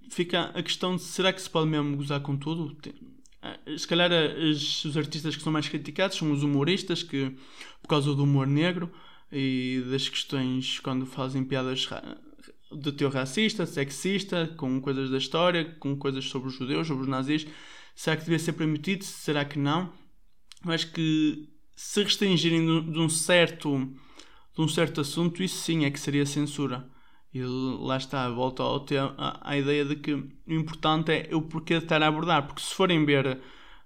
fica 0.09 0.51
a 0.53 0.63
questão 0.63 0.95
de 0.95 1.01
será 1.01 1.31
que 1.31 1.41
se 1.41 1.49
pode 1.49 1.69
mesmo 1.69 1.95
gozar 1.95 2.21
com 2.21 2.35
tudo? 2.35 2.65
Uh, 2.65 3.77
se 3.77 3.87
calhar 3.87 4.11
as, 4.11 4.85
os 4.85 4.97
artistas 4.97 5.35
que 5.35 5.43
são 5.43 5.53
mais 5.53 5.67
criticados 5.67 6.17
são 6.17 6.31
os 6.31 6.43
humoristas 6.43 7.03
que, 7.03 7.35
por 7.81 7.87
causa 7.87 8.13
do 8.13 8.23
humor 8.23 8.47
negro 8.47 8.91
e 9.31 9.83
das 9.89 10.09
questões 10.09 10.79
quando 10.79 11.05
fazem 11.05 11.43
piadas 11.43 11.87
de 12.71 12.91
teu 12.91 13.09
racista, 13.09 13.65
sexista, 13.65 14.47
com 14.57 14.79
coisas 14.81 15.09
da 15.09 15.17
história, 15.17 15.75
com 15.79 15.95
coisas 15.95 16.25
sobre 16.25 16.49
os 16.49 16.55
judeus, 16.55 16.87
sobre 16.87 17.03
os 17.03 17.09
nazis. 17.09 17.47
Será 17.99 18.15
que 18.15 18.23
devia 18.23 18.39
ser 18.39 18.53
permitido? 18.53 19.03
Será 19.03 19.43
que 19.43 19.59
não? 19.59 19.91
Acho 20.67 20.89
que 20.93 21.49
se 21.75 22.01
restringirem 22.01 22.65
de 22.89 22.97
um 22.97 23.09
certo 23.09 23.77
de 24.55 24.61
um 24.61 24.69
certo 24.69 25.01
assunto, 25.01 25.43
isso 25.43 25.57
sim 25.57 25.83
é 25.83 25.91
que 25.91 25.99
seria 25.99 26.25
censura. 26.25 26.89
E 27.33 27.41
lá 27.43 27.97
está, 27.97 28.29
volta 28.29 28.63
ao 28.63 28.85
à, 29.17 29.51
à 29.51 29.57
ideia 29.57 29.83
de 29.83 29.97
que 29.97 30.13
o 30.13 30.31
importante 30.47 31.11
é 31.11 31.35
o 31.35 31.41
porquê 31.41 31.77
de 31.77 31.83
estar 31.83 32.01
a 32.01 32.07
abordar, 32.07 32.47
porque 32.47 32.61
se 32.61 32.73
forem 32.73 33.03
ver 33.03 33.37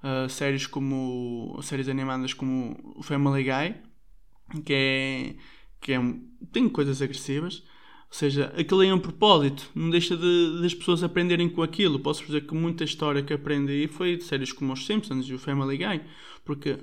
uh, 0.03 0.29
séries 0.29 0.67
como 0.67 1.60
séries 1.63 1.89
animadas 1.89 2.36
como 2.36 2.93
o 2.96 3.01
Family 3.01 3.43
Guy, 3.43 4.62
que 4.63 4.74
é 4.75 5.36
que 5.82 5.91
é, 5.91 6.00
tem 6.51 6.70
coisas 6.70 7.01
agressivas, 7.01 7.63
ou 8.13 8.20
seja, 8.20 8.53
aquilo 8.55 8.84
é 8.84 8.93
um 8.93 9.00
propósito, 9.00 9.67
não 9.74 9.89
deixa 9.89 10.15
de, 10.15 10.62
das 10.62 10.72
pessoas 10.72 11.01
aprenderem 11.01 11.50
com 11.50 11.63
aquilo. 11.63 12.00
Posso 12.00 12.24
dizer 12.24 12.46
que 12.46 12.53
muita 12.53 12.84
história 12.84 13.24
que 13.24 13.34
aprendi 13.34 13.88
foi 13.88 14.15
de 14.15 14.24
séries 14.24 14.51
como 14.51 14.72
Os 14.72 14.86
Simpsons 14.86 15.25
e 15.27 15.34
o 15.34 15.39
Family 15.39 15.77
Guy, 15.77 16.00
porque 16.46 16.77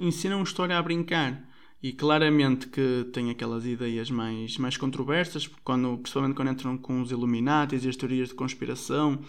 ensinam 0.00 0.40
a 0.40 0.42
história 0.42 0.76
a 0.76 0.82
brincar. 0.82 1.48
E 1.80 1.92
claramente 1.92 2.66
que 2.66 3.06
tem 3.12 3.30
aquelas 3.30 3.64
ideias 3.64 4.10
mais, 4.10 4.58
mais 4.58 4.76
controversas, 4.76 5.46
quando, 5.62 5.98
principalmente 5.98 6.34
quando 6.34 6.50
entram 6.50 6.76
com 6.76 7.00
os 7.00 7.12
Illuminatis 7.12 7.84
e 7.84 7.88
as 7.88 7.94
teorias 7.94 8.30
de 8.30 8.34
conspiração, 8.34 9.22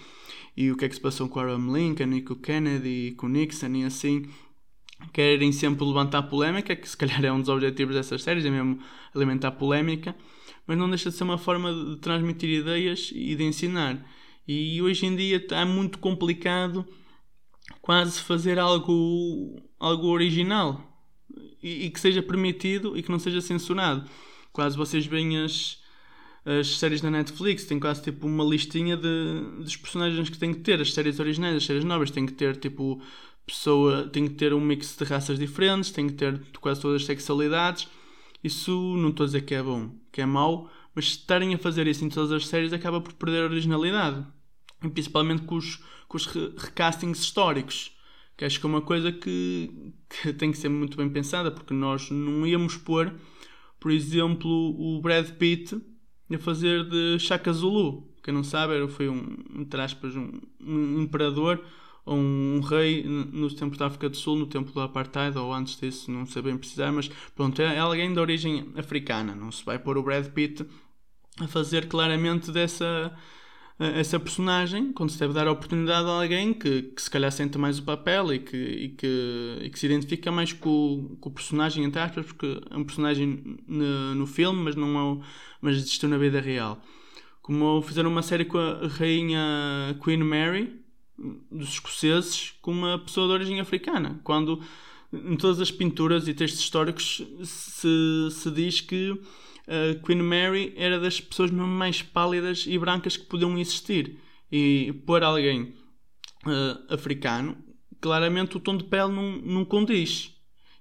e 0.58 0.72
o 0.72 0.76
que 0.76 0.86
é 0.86 0.90
que 0.90 0.96
se 0.96 1.02
passou 1.02 1.30
com 1.30 1.40
Abraham 1.40 1.72
Lincoln 1.72 2.14
e 2.14 2.24
com 2.24 2.34
Kennedy 2.34 3.10
e 3.10 3.12
com 3.12 3.28
Nixon 3.28 3.76
e 3.76 3.84
assim, 3.84 4.26
querem 5.14 5.52
sempre 5.52 5.86
levantar 5.86 6.24
polémica, 6.24 6.76
que 6.76 6.90
se 6.90 6.98
calhar 6.98 7.24
é 7.24 7.32
um 7.32 7.40
dos 7.40 7.50
objetivos 7.50 7.94
dessas 7.94 8.24
séries, 8.24 8.44
é 8.44 8.50
mesmo 8.50 8.80
alimentar 9.14 9.52
polémica 9.52 10.16
mas 10.66 10.78
não 10.78 10.90
deixa 10.90 11.10
de 11.10 11.16
ser 11.16 11.24
uma 11.24 11.38
forma 11.38 11.74
de 11.74 11.98
transmitir 11.98 12.50
ideias 12.50 13.12
e 13.14 13.36
de 13.36 13.44
ensinar. 13.44 14.06
E 14.48 14.82
hoje 14.82 15.06
em 15.06 15.16
dia 15.16 15.38
está 15.38 15.66
muito 15.66 16.00
complicado 16.00 16.86
quase 17.82 18.20
fazer 18.20 18.60
algo, 18.60 19.62
algo 19.80 20.08
original 20.08 20.82
e, 21.62 21.86
e, 21.86 21.90
que 21.90 22.00
seja 22.00 22.22
permitido 22.22 22.98
e 22.98 23.04
que 23.04 23.12
não 23.12 23.20
seja 23.20 23.42
censurado. 23.42 24.08
Quase 24.52 24.78
vocês 24.78 25.06
veem 25.06 25.38
as, 25.40 25.80
as 26.46 26.78
séries 26.78 27.02
da 27.02 27.10
Netflix, 27.10 27.66
tem 27.66 27.80
quase 27.80 28.04
tipo 28.04 28.28
uma 28.28 28.44
listinha 28.44 28.98
de, 28.98 29.42
dos 29.60 29.78
personagens 29.78 30.30
que 30.30 30.38
têm 30.38 30.54
que 30.54 30.60
ter, 30.60 30.82
as 30.82 30.94
séries 30.94 31.20
originais, 31.20 31.56
as 31.56 31.66
séries 31.66 31.84
novas, 31.84 32.12
tem 32.12 32.26
que 32.26 32.34
ter 32.34 32.58
tipo 32.58 33.02
pessoa, 33.46 34.08
tem 34.08 34.28
que 34.28 34.36
ter 34.36 34.54
um 34.54 34.60
mix 34.60 34.96
de 34.98 35.04
raças 35.06 35.40
diferentes, 35.40 35.92
tem 35.92 36.08
que 36.08 36.14
ter 36.14 36.40
quase 36.60 36.82
todas 36.82 37.02
as 37.02 37.06
sexualidades 37.06 37.88
isso 38.44 38.72
não 38.98 39.10
estou 39.10 39.24
a 39.24 39.28
dizer 39.28 39.42
que 39.42 39.56
é 39.56 39.64
bom, 39.64 39.92
que 40.12 40.22
é 40.22 40.26
mau, 40.26 40.70
mas 40.94 41.06
estarem 41.06 41.54
a 41.54 41.58
fazer 41.58 41.88
isso 41.88 42.04
em 42.04 42.10
todas 42.10 42.32
as 42.32 42.48
séries 42.48 42.74
acaba 42.74 43.00
por 43.00 43.14
perder 43.14 43.44
a 43.44 43.46
originalidade. 43.46 44.26
E 44.84 44.90
principalmente 44.90 45.44
com 45.44 45.56
os, 45.56 45.78
com 46.08 46.18
os 46.18 46.26
recastings 46.26 47.20
históricos. 47.20 47.92
Que 48.36 48.46
acho 48.46 48.60
que 48.60 48.66
é 48.66 48.70
uma 48.70 48.82
coisa 48.82 49.12
que, 49.12 49.94
que 50.10 50.34
tem 50.34 50.52
que 50.52 50.58
ser 50.58 50.70
muito 50.70 50.98
bem 50.98 51.10
pensada, 51.10 51.52
porque 51.52 51.74
nós 51.74 52.10
não 52.10 52.46
íamos 52.46 52.76
pôr, 52.76 53.14
por 53.80 53.92
exemplo, 53.92 54.50
o 54.50 55.00
Brad 55.02 55.30
Pitt 55.32 55.80
a 56.34 56.40
fazer 56.40 56.84
de 56.90 57.20
Shaka 57.20 57.54
Zulu. 57.54 58.12
Quem 58.24 58.34
não 58.34 58.44
sabe, 58.44 58.88
foi 58.88 59.08
um, 59.08 59.38
entre 59.56 59.82
aspas, 59.82 60.16
um, 60.16 60.32
um 60.60 61.02
imperador 61.02 61.64
ou 62.06 62.18
um 62.18 62.60
rei 62.60 63.04
nos 63.04 63.54
tempos 63.54 63.78
da 63.78 63.88
África 63.88 64.10
do 64.10 64.18
Sul, 64.18 64.38
no 64.38 64.48
tempo 64.48 64.72
do 64.72 64.82
Apartheid, 64.82 65.38
ou 65.38 65.54
antes 65.54 65.80
disso, 65.80 66.12
não 66.12 66.26
sei 66.26 66.42
bem 66.42 66.58
precisar, 66.58 66.92
mas 66.92 67.10
pronto, 67.36 67.62
é 67.62 67.80
alguém 67.80 68.14
de 68.14 68.20
origem 68.20 68.72
africana. 68.76 69.36
Não 69.36 69.52
se 69.52 69.64
vai 69.64 69.80
pôr 69.80 69.98
o 69.98 70.04
Brad 70.04 70.28
Pitt 70.28 70.66
a 71.40 71.48
fazer 71.48 71.88
claramente 71.88 72.52
dessa 72.52 73.16
essa 73.80 74.20
personagem, 74.20 74.94
quando 74.94 75.10
se 75.10 75.20
deve 75.20 75.34
dar 75.34 75.48
a 75.48 75.52
oportunidade 75.52 76.08
a 76.08 76.12
alguém 76.12 76.54
que, 76.54 76.84
que 76.84 77.02
se 77.02 77.10
calhar 77.10 77.32
sente 77.32 77.58
mais 77.58 77.80
o 77.80 77.84
papel 77.84 78.34
e 78.34 78.40
que, 78.40 78.56
e 78.56 78.90
que, 78.90 79.60
e 79.64 79.70
que 79.70 79.80
se 79.80 79.86
identifica 79.88 80.32
mais 80.32 80.54
com, 80.54 81.18
com, 81.20 81.30
o 81.30 81.34
personagem, 81.34 81.84
entre 81.84 82.00
aspas, 82.00 82.26
porque 82.26 82.62
é 82.70 82.78
um 82.78 82.84
personagem 82.84 83.58
no, 83.68 84.16
no 84.16 84.28
filme, 84.28 84.62
mas 84.62 84.76
não 84.76 85.20
é, 85.20 85.26
mas 85.60 85.78
existiu 85.78 86.08
na 86.08 86.18
vida 86.18 86.40
real. 86.40 86.82
Como 87.42 87.82
fizeram 87.82 88.10
uma 88.10 88.22
série 88.22 88.46
com 88.46 88.58
a 88.58 88.88
rainha 88.88 89.98
Queen 90.04 90.24
Mary, 90.24 90.83
dos 91.52 91.70
escoceses 91.70 92.54
com 92.62 92.72
uma 92.72 93.00
pessoa 93.00 93.28
de 93.28 93.34
origem 93.34 93.60
africana. 93.60 94.20
Quando 94.24 94.62
em 95.12 95.36
todas 95.36 95.60
as 95.60 95.72
pinturas 95.72 96.28
e 96.28 96.34
textos 96.34 96.62
históricos 96.62 97.22
se, 97.44 98.30
se 98.32 98.52
diz 98.52 98.82
que 98.82 99.20
a 99.68 100.04
Queen 100.06 100.22
Mary 100.22 100.74
era 100.76 101.00
das 101.00 101.22
pessoas 101.22 101.52
mais 101.52 102.02
pálidas 102.02 102.66
e 102.68 102.78
brancas 102.78 103.16
que 103.16 103.26
podiam 103.26 103.58
existir. 103.58 104.18
e 104.52 104.94
pôr 105.06 105.24
alguém 105.24 105.74
uh, 106.46 106.94
africano, 106.94 107.58
claramente 108.00 108.58
o 108.58 108.60
tom 108.60 108.78
de 108.78 108.84
pele 108.84 109.12
não, 109.12 109.38
não 109.38 109.66
condiz. 109.66 110.32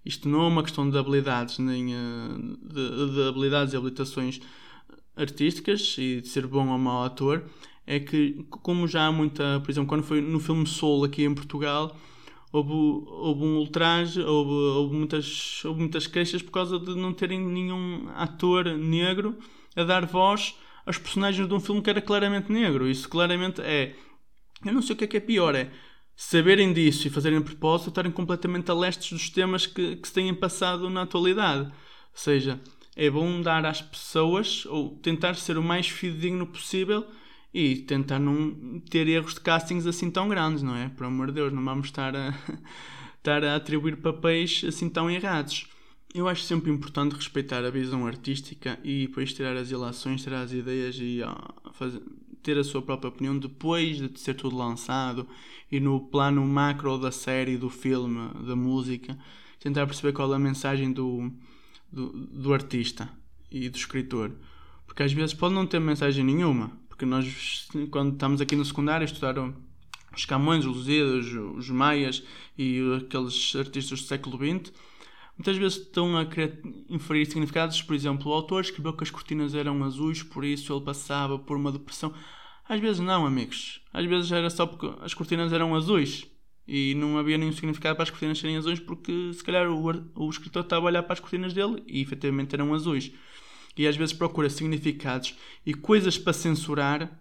Isto 0.04 0.28
não 0.28 0.42
é 0.42 0.48
uma 0.48 0.62
questão 0.62 0.90
de 0.90 0.98
habilidades, 0.98 1.58
nem 1.58 1.94
uh, 1.94 2.58
de, 2.60 3.14
de, 3.14 3.28
habilidades 3.28 3.72
e 3.72 3.76
habilitações 3.76 4.40
artísticas 5.16 5.96
e 5.98 6.20
de 6.20 6.28
ser 6.28 6.46
bom 6.46 6.68
ou 6.68 6.78
mau 6.78 7.04
ator. 7.04 7.44
É 7.86 7.98
que, 7.98 8.44
como 8.48 8.86
já 8.86 9.06
há 9.06 9.12
muita, 9.12 9.60
por 9.60 9.70
exemplo, 9.70 9.88
quando 9.88 10.04
foi 10.04 10.20
no 10.20 10.38
filme 10.38 10.66
Soul 10.66 11.04
aqui 11.04 11.24
em 11.24 11.34
Portugal, 11.34 11.96
houve, 12.52 12.72
houve 12.72 13.44
um 13.44 13.56
ultraje, 13.56 14.20
houve, 14.20 14.52
houve, 14.52 14.94
muitas, 14.94 15.64
houve 15.64 15.80
muitas 15.80 16.06
queixas 16.06 16.42
por 16.42 16.52
causa 16.52 16.78
de 16.78 16.94
não 16.94 17.12
terem 17.12 17.40
nenhum 17.40 18.08
ator 18.14 18.66
negro 18.76 19.36
a 19.74 19.82
dar 19.82 20.06
voz 20.06 20.54
aos 20.86 20.98
personagens 20.98 21.48
de 21.48 21.54
um 21.54 21.60
filme 21.60 21.82
que 21.82 21.90
era 21.90 22.00
claramente 22.00 22.52
negro. 22.52 22.88
Isso 22.88 23.08
claramente 23.08 23.60
é. 23.60 23.94
Eu 24.64 24.72
não 24.72 24.82
sei 24.82 24.94
o 24.94 24.98
que 24.98 25.04
é 25.04 25.08
que 25.08 25.16
é 25.16 25.20
pior, 25.20 25.54
é 25.54 25.70
saberem 26.14 26.72
disso 26.72 27.06
e 27.06 27.10
fazerem 27.10 27.38
a 27.38 27.42
propósito, 27.42 27.88
estarem 27.88 28.12
completamente 28.12 28.70
a 28.70 28.74
lestes 28.74 29.12
dos 29.12 29.30
temas 29.30 29.66
que, 29.66 29.96
que 29.96 30.06
se 30.06 30.14
têm 30.14 30.32
passado 30.34 30.88
na 30.88 31.02
atualidade. 31.02 31.64
Ou 31.64 31.72
seja, 32.14 32.60
é 32.94 33.10
bom 33.10 33.40
dar 33.40 33.64
às 33.64 33.80
pessoas, 33.80 34.66
ou 34.66 34.96
tentar 34.98 35.34
ser 35.34 35.56
o 35.58 35.62
mais 35.62 35.88
fidedigno 35.88 36.46
possível 36.46 37.06
e 37.54 37.76
tentar 37.76 38.18
não 38.18 38.80
ter 38.88 39.06
erros 39.08 39.34
de 39.34 39.40
castings 39.40 39.86
assim 39.86 40.10
tão 40.10 40.28
grandes, 40.28 40.62
não 40.62 40.74
é? 40.74 40.88
Por 40.88 41.04
amor 41.06 41.28
de 41.28 41.34
Deus, 41.34 41.52
não 41.52 41.64
vamos 41.64 41.86
estar 41.86 42.14
a, 42.16 42.34
estar 43.18 43.44
a 43.44 43.56
atribuir 43.56 43.96
papéis 43.96 44.64
assim 44.66 44.88
tão 44.88 45.10
errados. 45.10 45.66
Eu 46.14 46.28
acho 46.28 46.42
sempre 46.42 46.70
importante 46.70 47.14
respeitar 47.14 47.64
a 47.64 47.70
visão 47.70 48.06
artística 48.06 48.78
e 48.84 49.06
depois 49.06 49.32
tirar 49.32 49.56
as 49.56 49.70
ilações, 49.70 50.22
tirar 50.22 50.42
as 50.42 50.52
ideias 50.52 50.96
e 50.98 51.20
fazer, 51.72 52.02
ter 52.42 52.58
a 52.58 52.64
sua 52.64 52.82
própria 52.82 53.08
opinião 53.08 53.38
depois 53.38 53.96
de 53.96 54.20
ser 54.20 54.34
tudo 54.34 54.56
lançado 54.56 55.26
e 55.70 55.80
no 55.80 56.00
plano 56.00 56.44
macro 56.46 56.98
da 56.98 57.10
série, 57.10 57.56
do 57.56 57.70
filme, 57.70 58.30
da 58.46 58.56
música, 58.56 59.18
tentar 59.58 59.86
perceber 59.86 60.12
qual 60.12 60.32
é 60.32 60.36
a 60.36 60.38
mensagem 60.38 60.92
do, 60.92 61.30
do, 61.90 62.10
do 62.12 62.52
artista 62.52 63.08
e 63.50 63.68
do 63.68 63.76
escritor. 63.76 64.32
Porque 64.86 65.02
às 65.02 65.12
vezes 65.12 65.32
pode 65.32 65.54
não 65.54 65.66
ter 65.66 65.80
mensagem 65.80 66.24
nenhuma, 66.24 66.70
porque 66.92 67.06
nós, 67.06 67.68
quando 67.90 68.12
estamos 68.12 68.42
aqui 68.42 68.54
no 68.54 68.66
secundário, 68.66 69.06
estudar 69.06 69.34
os 70.14 70.26
Camões, 70.26 70.66
os 70.66 70.76
Lusíadas, 70.76 71.24
os 71.56 71.70
Maias 71.70 72.22
e 72.56 72.80
aqueles 72.98 73.56
artistas 73.56 74.02
do 74.02 74.06
século 74.06 74.36
XX, 74.36 74.70
muitas 75.34 75.56
vezes 75.56 75.78
estão 75.78 76.18
a 76.18 76.26
querer 76.26 76.60
inferir 76.90 77.26
significados. 77.26 77.80
Por 77.80 77.94
exemplo, 77.94 78.30
o 78.30 78.34
autor 78.34 78.60
escreveu 78.60 78.92
que 78.92 79.04
as 79.04 79.10
cortinas 79.10 79.54
eram 79.54 79.82
azuis, 79.82 80.22
por 80.22 80.44
isso 80.44 80.70
ele 80.70 80.84
passava 80.84 81.38
por 81.38 81.56
uma 81.56 81.72
depressão. 81.72 82.12
Às 82.68 82.78
vezes 82.78 83.00
não, 83.00 83.24
amigos. 83.24 83.80
Às 83.90 84.04
vezes 84.04 84.30
era 84.30 84.50
só 84.50 84.66
porque 84.66 84.94
as 85.02 85.14
cortinas 85.14 85.50
eram 85.50 85.74
azuis 85.74 86.26
e 86.68 86.94
não 86.94 87.16
havia 87.16 87.38
nenhum 87.38 87.52
significado 87.52 87.96
para 87.96 88.02
as 88.02 88.10
cortinas 88.10 88.38
serem 88.38 88.58
azuis, 88.58 88.80
porque 88.80 89.32
se 89.32 89.42
calhar 89.42 89.66
o, 89.66 89.82
o 90.14 90.28
escritor 90.28 90.62
estava 90.62 90.84
a 90.84 90.88
olhar 90.88 91.02
para 91.04 91.14
as 91.14 91.20
cortinas 91.20 91.54
dele 91.54 91.82
e 91.86 92.02
efetivamente 92.02 92.54
eram 92.54 92.74
azuis. 92.74 93.10
E 93.76 93.86
às 93.86 93.96
vezes 93.96 94.14
procura 94.14 94.50
significados 94.50 95.36
e 95.64 95.72
coisas 95.72 96.18
para 96.18 96.32
censurar 96.32 97.20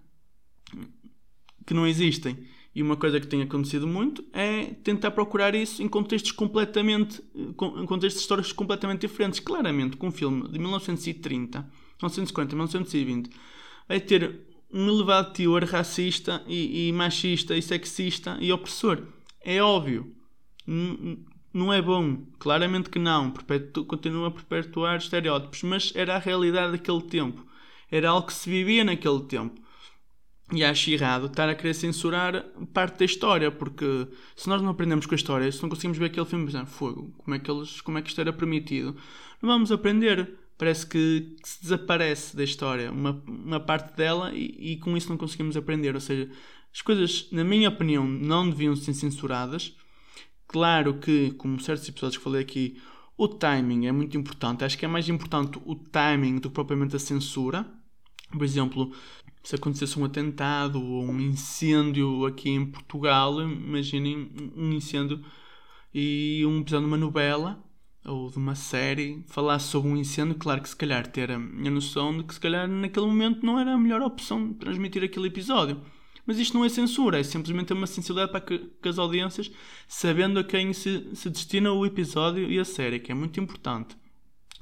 que 1.66 1.74
não 1.74 1.88
existem. 1.88 2.38
E 2.74 2.82
uma 2.82 2.96
coisa 2.96 3.20
que 3.20 3.28
tem 3.28 3.42
acontecido 3.42 3.86
muito 3.86 4.24
é 4.32 4.66
tentar 4.84 5.12
procurar 5.12 5.54
isso 5.54 5.84
em 5.84 5.90
contextos 5.90 6.32
completamente, 6.32 7.22
em 7.36 7.86
contextos 7.86 8.22
históricos 8.22 8.54
completamente 8.54 9.02
diferentes. 9.02 9.42
Claramente, 9.42 9.98
com 9.98 10.08
um 10.08 10.12
filme 10.12 10.48
de 10.50 10.58
1930, 10.58 11.60
1940, 11.60 12.56
1920, 12.56 13.30
vai 13.88 14.00
ter 14.00 14.40
um 14.74 14.88
elevado 14.88 15.34
teor 15.34 15.66
racista 15.66 16.44
e, 16.48 16.88
e 16.88 16.94
machista 16.94 17.58
e 17.58 17.62
sexista 17.62 18.38
e 18.40 18.54
opressor. 18.54 19.04
É 19.42 19.62
óbvio. 19.62 20.16
Não 21.54 21.72
é 21.72 21.82
bom. 21.82 22.18
Claramente 22.40 22.90
que 22.90 23.00
não. 23.00 23.32
Perpetu 23.32 23.86
continua 23.86 24.30
a 24.30 24.32
perpetuar 24.32 24.98
estereótipos. 24.98 25.64
Mas 25.64 25.92
era 25.96 26.16
a 26.16 26.20
realidade 26.20 26.74
daquele 26.74 27.02
tempo. 27.02 27.46
Era 27.92 28.10
algo 28.10 28.28
que 28.28 28.34
se 28.34 28.50
vivia 28.50 28.84
naquele 28.84 29.22
tempo. 29.22 29.62
E 30.54 30.66
acho 30.66 30.92
errado 30.92 31.28
estar 31.28 31.48
a 31.48 31.56
querer 31.56 31.74
censurar 31.74 32.46
parte 32.74 33.00
da 33.00 33.06
história, 33.06 33.50
porque 33.50 34.08
se 34.36 34.50
nós 34.50 34.62
não 34.62 34.70
aprendemos 34.70 35.06
com 35.06 35.14
a 35.14 35.16
história, 35.16 35.50
se 35.50 35.62
não 35.62 35.70
conseguimos 35.70 35.98
ver 35.98 36.06
aquele 36.06 36.26
filme, 36.26 36.46
exemplo, 36.46 36.68
fogo, 36.68 37.14
como 37.20 37.36
é 37.36 37.40
que, 37.40 37.50
eles, 37.50 37.80
como 37.80 37.98
é 37.98 38.02
que 38.02 38.10
isto 38.10 38.20
era 38.20 38.34
permitido, 38.34 38.94
não 39.42 39.50
vamos 39.50 39.72
aprender. 39.72 40.38
Parece 40.58 40.86
que, 40.86 41.38
que 41.42 41.50
se 41.50 41.62
desaparece 41.64 42.36
da 42.36 42.44
história 42.44 42.92
uma, 42.92 43.24
uma 43.26 43.60
parte 43.60 43.96
dela 43.96 44.32
e, 44.34 44.74
e 44.74 44.78
com 44.78 44.96
isso 44.96 45.10
não 45.10 45.18
conseguimos 45.18 45.56
aprender. 45.56 45.96
Ou 45.96 46.02
seja, 46.02 46.30
as 46.74 46.82
coisas, 46.82 47.28
na 47.32 47.44
minha 47.44 47.70
opinião, 47.70 48.06
não 48.06 48.50
deviam 48.50 48.76
ser 48.76 48.94
censuradas. 48.94 49.76
Claro 50.52 51.00
que, 51.00 51.32
como 51.38 51.62
certos 51.62 51.88
episódios 51.88 52.18
que 52.18 52.24
falei 52.26 52.42
aqui, 52.42 52.78
o 53.18 53.26
timing 53.26 53.86
é 53.86 53.92
muito 53.94 54.18
importante. 54.18 54.66
Acho 54.66 54.78
que 54.78 54.84
é 54.84 54.88
mais 54.88 55.08
importante 55.08 55.58
o 55.66 55.76
timing 55.76 56.40
do 56.40 56.50
que 56.50 56.56
propriamente 56.56 56.94
a 56.94 57.00
censura. 57.00 57.66
Por 58.30 58.44
exemplo, 58.44 58.92
se 59.42 59.56
acontecesse 59.56 59.98
um 59.98 60.04
atentado 60.04 60.84
ou 60.84 61.06
um 61.06 61.22
incêndio 61.22 62.26
aqui 62.26 62.50
em 62.50 62.66
Portugal, 62.66 63.42
imaginem 63.42 64.30
um 64.54 64.74
incêndio 64.74 65.24
e 65.94 66.44
um 66.46 66.60
episódio 66.60 66.86
de 66.86 66.94
uma 66.94 66.98
novela 66.98 67.64
ou 68.06 68.30
de 68.30 68.36
uma 68.38 68.56
série 68.56 69.24
falasse 69.28 69.68
sobre 69.68 69.90
um 69.90 69.96
incêndio, 69.96 70.36
claro 70.36 70.62
que 70.62 70.68
se 70.68 70.76
calhar 70.76 71.08
ter 71.08 71.32
a 71.32 71.40
noção 71.40 72.18
de 72.18 72.26
que 72.26 72.34
se 72.34 72.40
calhar 72.42 72.68
naquele 72.68 73.06
momento 73.06 73.46
não 73.46 73.58
era 73.58 73.74
a 73.74 73.78
melhor 73.78 74.02
opção 74.02 74.54
transmitir 74.54 75.02
aquele 75.02 75.28
episódio. 75.28 75.80
Mas 76.26 76.38
isto 76.40 76.58
não 76.58 76.64
é 76.64 76.70
censura, 76.70 77.20
é 77.20 77.24
simplesmente 77.24 77.74
uma 77.74 77.88
sensibilidade 77.88 78.32
para 78.32 78.42
que, 78.42 78.60
que 78.82 78.90
as 78.90 79.00
audiências, 79.00 79.52
sabendo 79.88 80.40
a 80.40 80.44
quem 80.44 80.74
se, 80.74 81.10
se 81.16 81.30
destina 81.30 81.72
o 81.72 81.86
episódio 81.86 82.50
e 82.50 82.60
a 82.60 82.66
série, 82.66 83.00
que 83.00 83.12
é 83.12 83.16
muito 83.16 83.40
importante. 83.40 83.98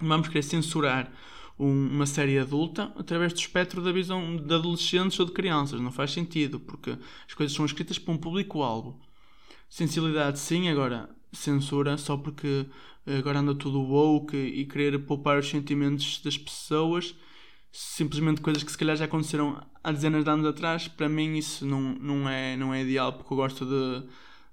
Não 0.01 0.07
vamos 0.07 0.29
querer 0.29 0.43
censurar 0.43 1.11
um, 1.59 1.87
uma 1.87 2.05
série 2.05 2.39
adulta 2.39 2.93
através 2.95 3.33
do 3.33 3.39
espectro 3.39 3.81
da 3.81 3.91
visão 3.91 4.37
de 4.37 4.53
adolescentes 4.53 5.19
ou 5.19 5.25
de 5.25 5.33
crianças. 5.33 5.81
Não 5.81 5.91
faz 5.91 6.11
sentido, 6.11 6.59
porque 6.59 6.97
as 7.27 7.33
coisas 7.33 7.55
são 7.55 7.65
escritas 7.65 7.99
para 7.99 8.13
um 8.13 8.17
público-alvo. 8.17 8.99
Sensibilidade, 9.67 10.39
sim, 10.39 10.69
agora 10.69 11.09
censura 11.31 11.97
só 11.97 12.17
porque 12.17 12.65
agora 13.05 13.39
anda 13.39 13.53
tudo 13.53 13.81
woke 13.81 14.35
e 14.35 14.65
querer 14.65 14.97
poupar 14.99 15.37
os 15.37 15.49
sentimentos 15.49 16.21
das 16.23 16.37
pessoas 16.37 17.15
simplesmente 17.71 18.41
coisas 18.41 18.63
que 18.63 18.71
se 18.71 18.77
calhar 18.77 18.95
já 18.95 19.05
aconteceram 19.05 19.63
há 19.84 19.91
dezenas 19.91 20.23
de 20.23 20.29
anos 20.29 20.45
atrás, 20.45 20.88
para 20.88 21.08
mim 21.08 21.38
isso 21.38 21.65
não, 21.65 21.82
não, 21.95 22.29
é, 22.29 22.58
não 22.58 22.73
é 22.73 22.82
ideal, 22.82 23.13
porque 23.13 23.34
eu 23.34 23.38
gosto 23.38 23.65
de, 23.65 24.08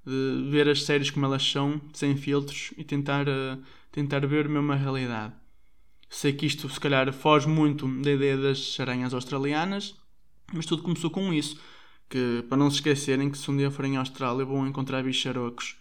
de 0.04 0.50
ver 0.50 0.68
as 0.68 0.84
séries 0.84 1.10
como 1.10 1.26
elas 1.26 1.42
são, 1.42 1.80
sem 1.92 2.16
filtros, 2.16 2.72
e 2.76 2.84
tentar, 2.84 3.26
uh, 3.28 3.62
tentar 3.90 4.26
ver 4.26 4.48
mesmo 4.48 4.72
a 4.72 4.76
realidade. 4.76 5.34
Sei 6.08 6.32
que 6.32 6.46
isto 6.46 6.68
se 6.68 6.78
calhar 6.78 7.12
foge 7.12 7.48
muito 7.48 7.88
da 8.02 8.12
ideia 8.12 8.36
das 8.36 8.78
aranhas 8.78 9.12
australianas, 9.12 9.96
mas 10.52 10.66
tudo 10.66 10.82
começou 10.82 11.10
com 11.10 11.32
isso. 11.32 11.58
Que, 12.08 12.44
para 12.48 12.56
não 12.56 12.70
se 12.70 12.76
esquecerem 12.76 13.28
que 13.28 13.36
se 13.36 13.50
um 13.50 13.56
dia 13.56 13.68
forem 13.68 13.96
à 13.96 14.00
Austrália 14.00 14.44
vão 14.44 14.64
encontrar 14.64 15.02
bicharocos 15.02 15.76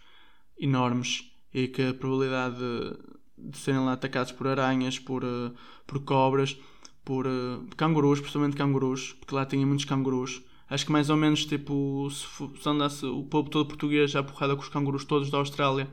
enormes 0.58 1.30
e 1.54 1.68
que 1.68 1.82
a 1.82 1.94
probabilidade 1.94 2.56
de, 2.56 3.50
de 3.50 3.56
serem 3.56 3.84
lá 3.84 3.92
atacados 3.92 4.32
por 4.32 4.48
aranhas, 4.48 4.98
por, 4.98 5.22
uh, 5.22 5.54
por 5.86 6.00
cobras, 6.00 6.58
por 7.06 7.24
uh, 7.24 7.64
cangurus, 7.76 8.18
principalmente 8.18 8.56
cangurus, 8.56 9.12
porque 9.12 9.32
lá 9.32 9.46
tinha 9.46 9.64
muitos 9.64 9.84
cangurus. 9.84 10.42
Acho 10.68 10.84
que 10.84 10.90
mais 10.90 11.08
ou 11.08 11.16
menos, 11.16 11.46
tipo, 11.46 12.10
se, 12.10 12.26
se 12.60 12.68
andasse 12.68 13.06
o 13.06 13.22
povo 13.22 13.48
todo 13.48 13.68
português 13.68 14.14
à 14.16 14.24
porrada 14.24 14.56
com 14.56 14.62
os 14.62 14.68
cangurus 14.68 15.04
todos 15.04 15.30
da 15.30 15.38
Austrália, 15.38 15.88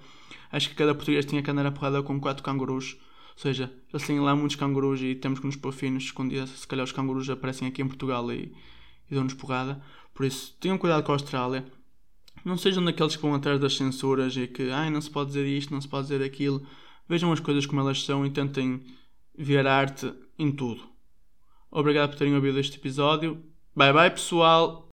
acho 0.52 0.69
que 0.69 0.76
cada 0.76 0.95
português 0.95 1.23
tinha 1.23 1.43
que 1.43 1.52
andar 1.52 1.67
à 1.67 1.71
porrada 1.71 2.02
com 2.02 2.19
quatro 2.19 2.43
cangurus. 2.43 2.97
Ou 3.36 3.41
seja, 3.41 3.71
eles 3.93 4.08
têm 4.08 4.19
lá 4.19 4.36
muitos 4.36 4.56
cangurus 4.56 5.02
e 5.02 5.13
temos 5.13 5.39
que 5.39 5.45
nos 5.45 5.56
pôr 5.56 5.71
finos. 5.71 6.06
Escondidos, 6.06 6.49
se 6.49 6.67
calhar 6.67 6.84
os 6.84 6.91
cangurus 6.91 7.30
aparecem 7.30 7.67
aqui 7.67 7.84
em 7.84 7.88
Portugal 7.88 8.32
e, 8.32 8.52
e 9.10 9.13
dão-nos 9.13 9.36
porrada. 9.36 9.80
Por 10.15 10.26
isso, 10.26 10.58
tenham 10.60 10.80
cuidado 10.80 11.04
com 11.04 11.12
a 11.12 11.15
Austrália. 11.15 11.63
Não 12.43 12.58
sejam 12.58 12.84
daqueles 12.84 13.15
que 13.15 13.21
vão 13.21 13.36
atrás 13.36 13.60
das 13.60 13.78
censuras 13.78 14.36
e 14.36 14.47
que, 14.47 14.71
ai, 14.71 14.89
não 14.89 14.99
se 14.99 15.12
pode 15.12 15.28
dizer 15.28 15.45
isto, 15.45 15.71
não 15.71 15.80
se 15.80 15.88
pode 15.88 16.08
dizer 16.08 16.23
aquilo. 16.23 16.65
Vejam 17.08 17.32
as 17.32 17.39
coisas 17.39 17.67
como 17.67 17.82
elas 17.82 18.04
são 18.04 18.26
e 18.26 18.32
tentem 18.32 18.82
ver 19.38 19.67
arte 19.67 20.12
em 20.39 20.52
tudo. 20.52 20.92
Obrigado 21.73 22.09
por 22.09 22.19
terem 22.19 22.36
ouvido 22.36 22.59
este 22.59 22.77
episódio. 22.77 23.41
Bye 23.75 23.91
bye, 23.91 24.12
pessoal! 24.12 24.88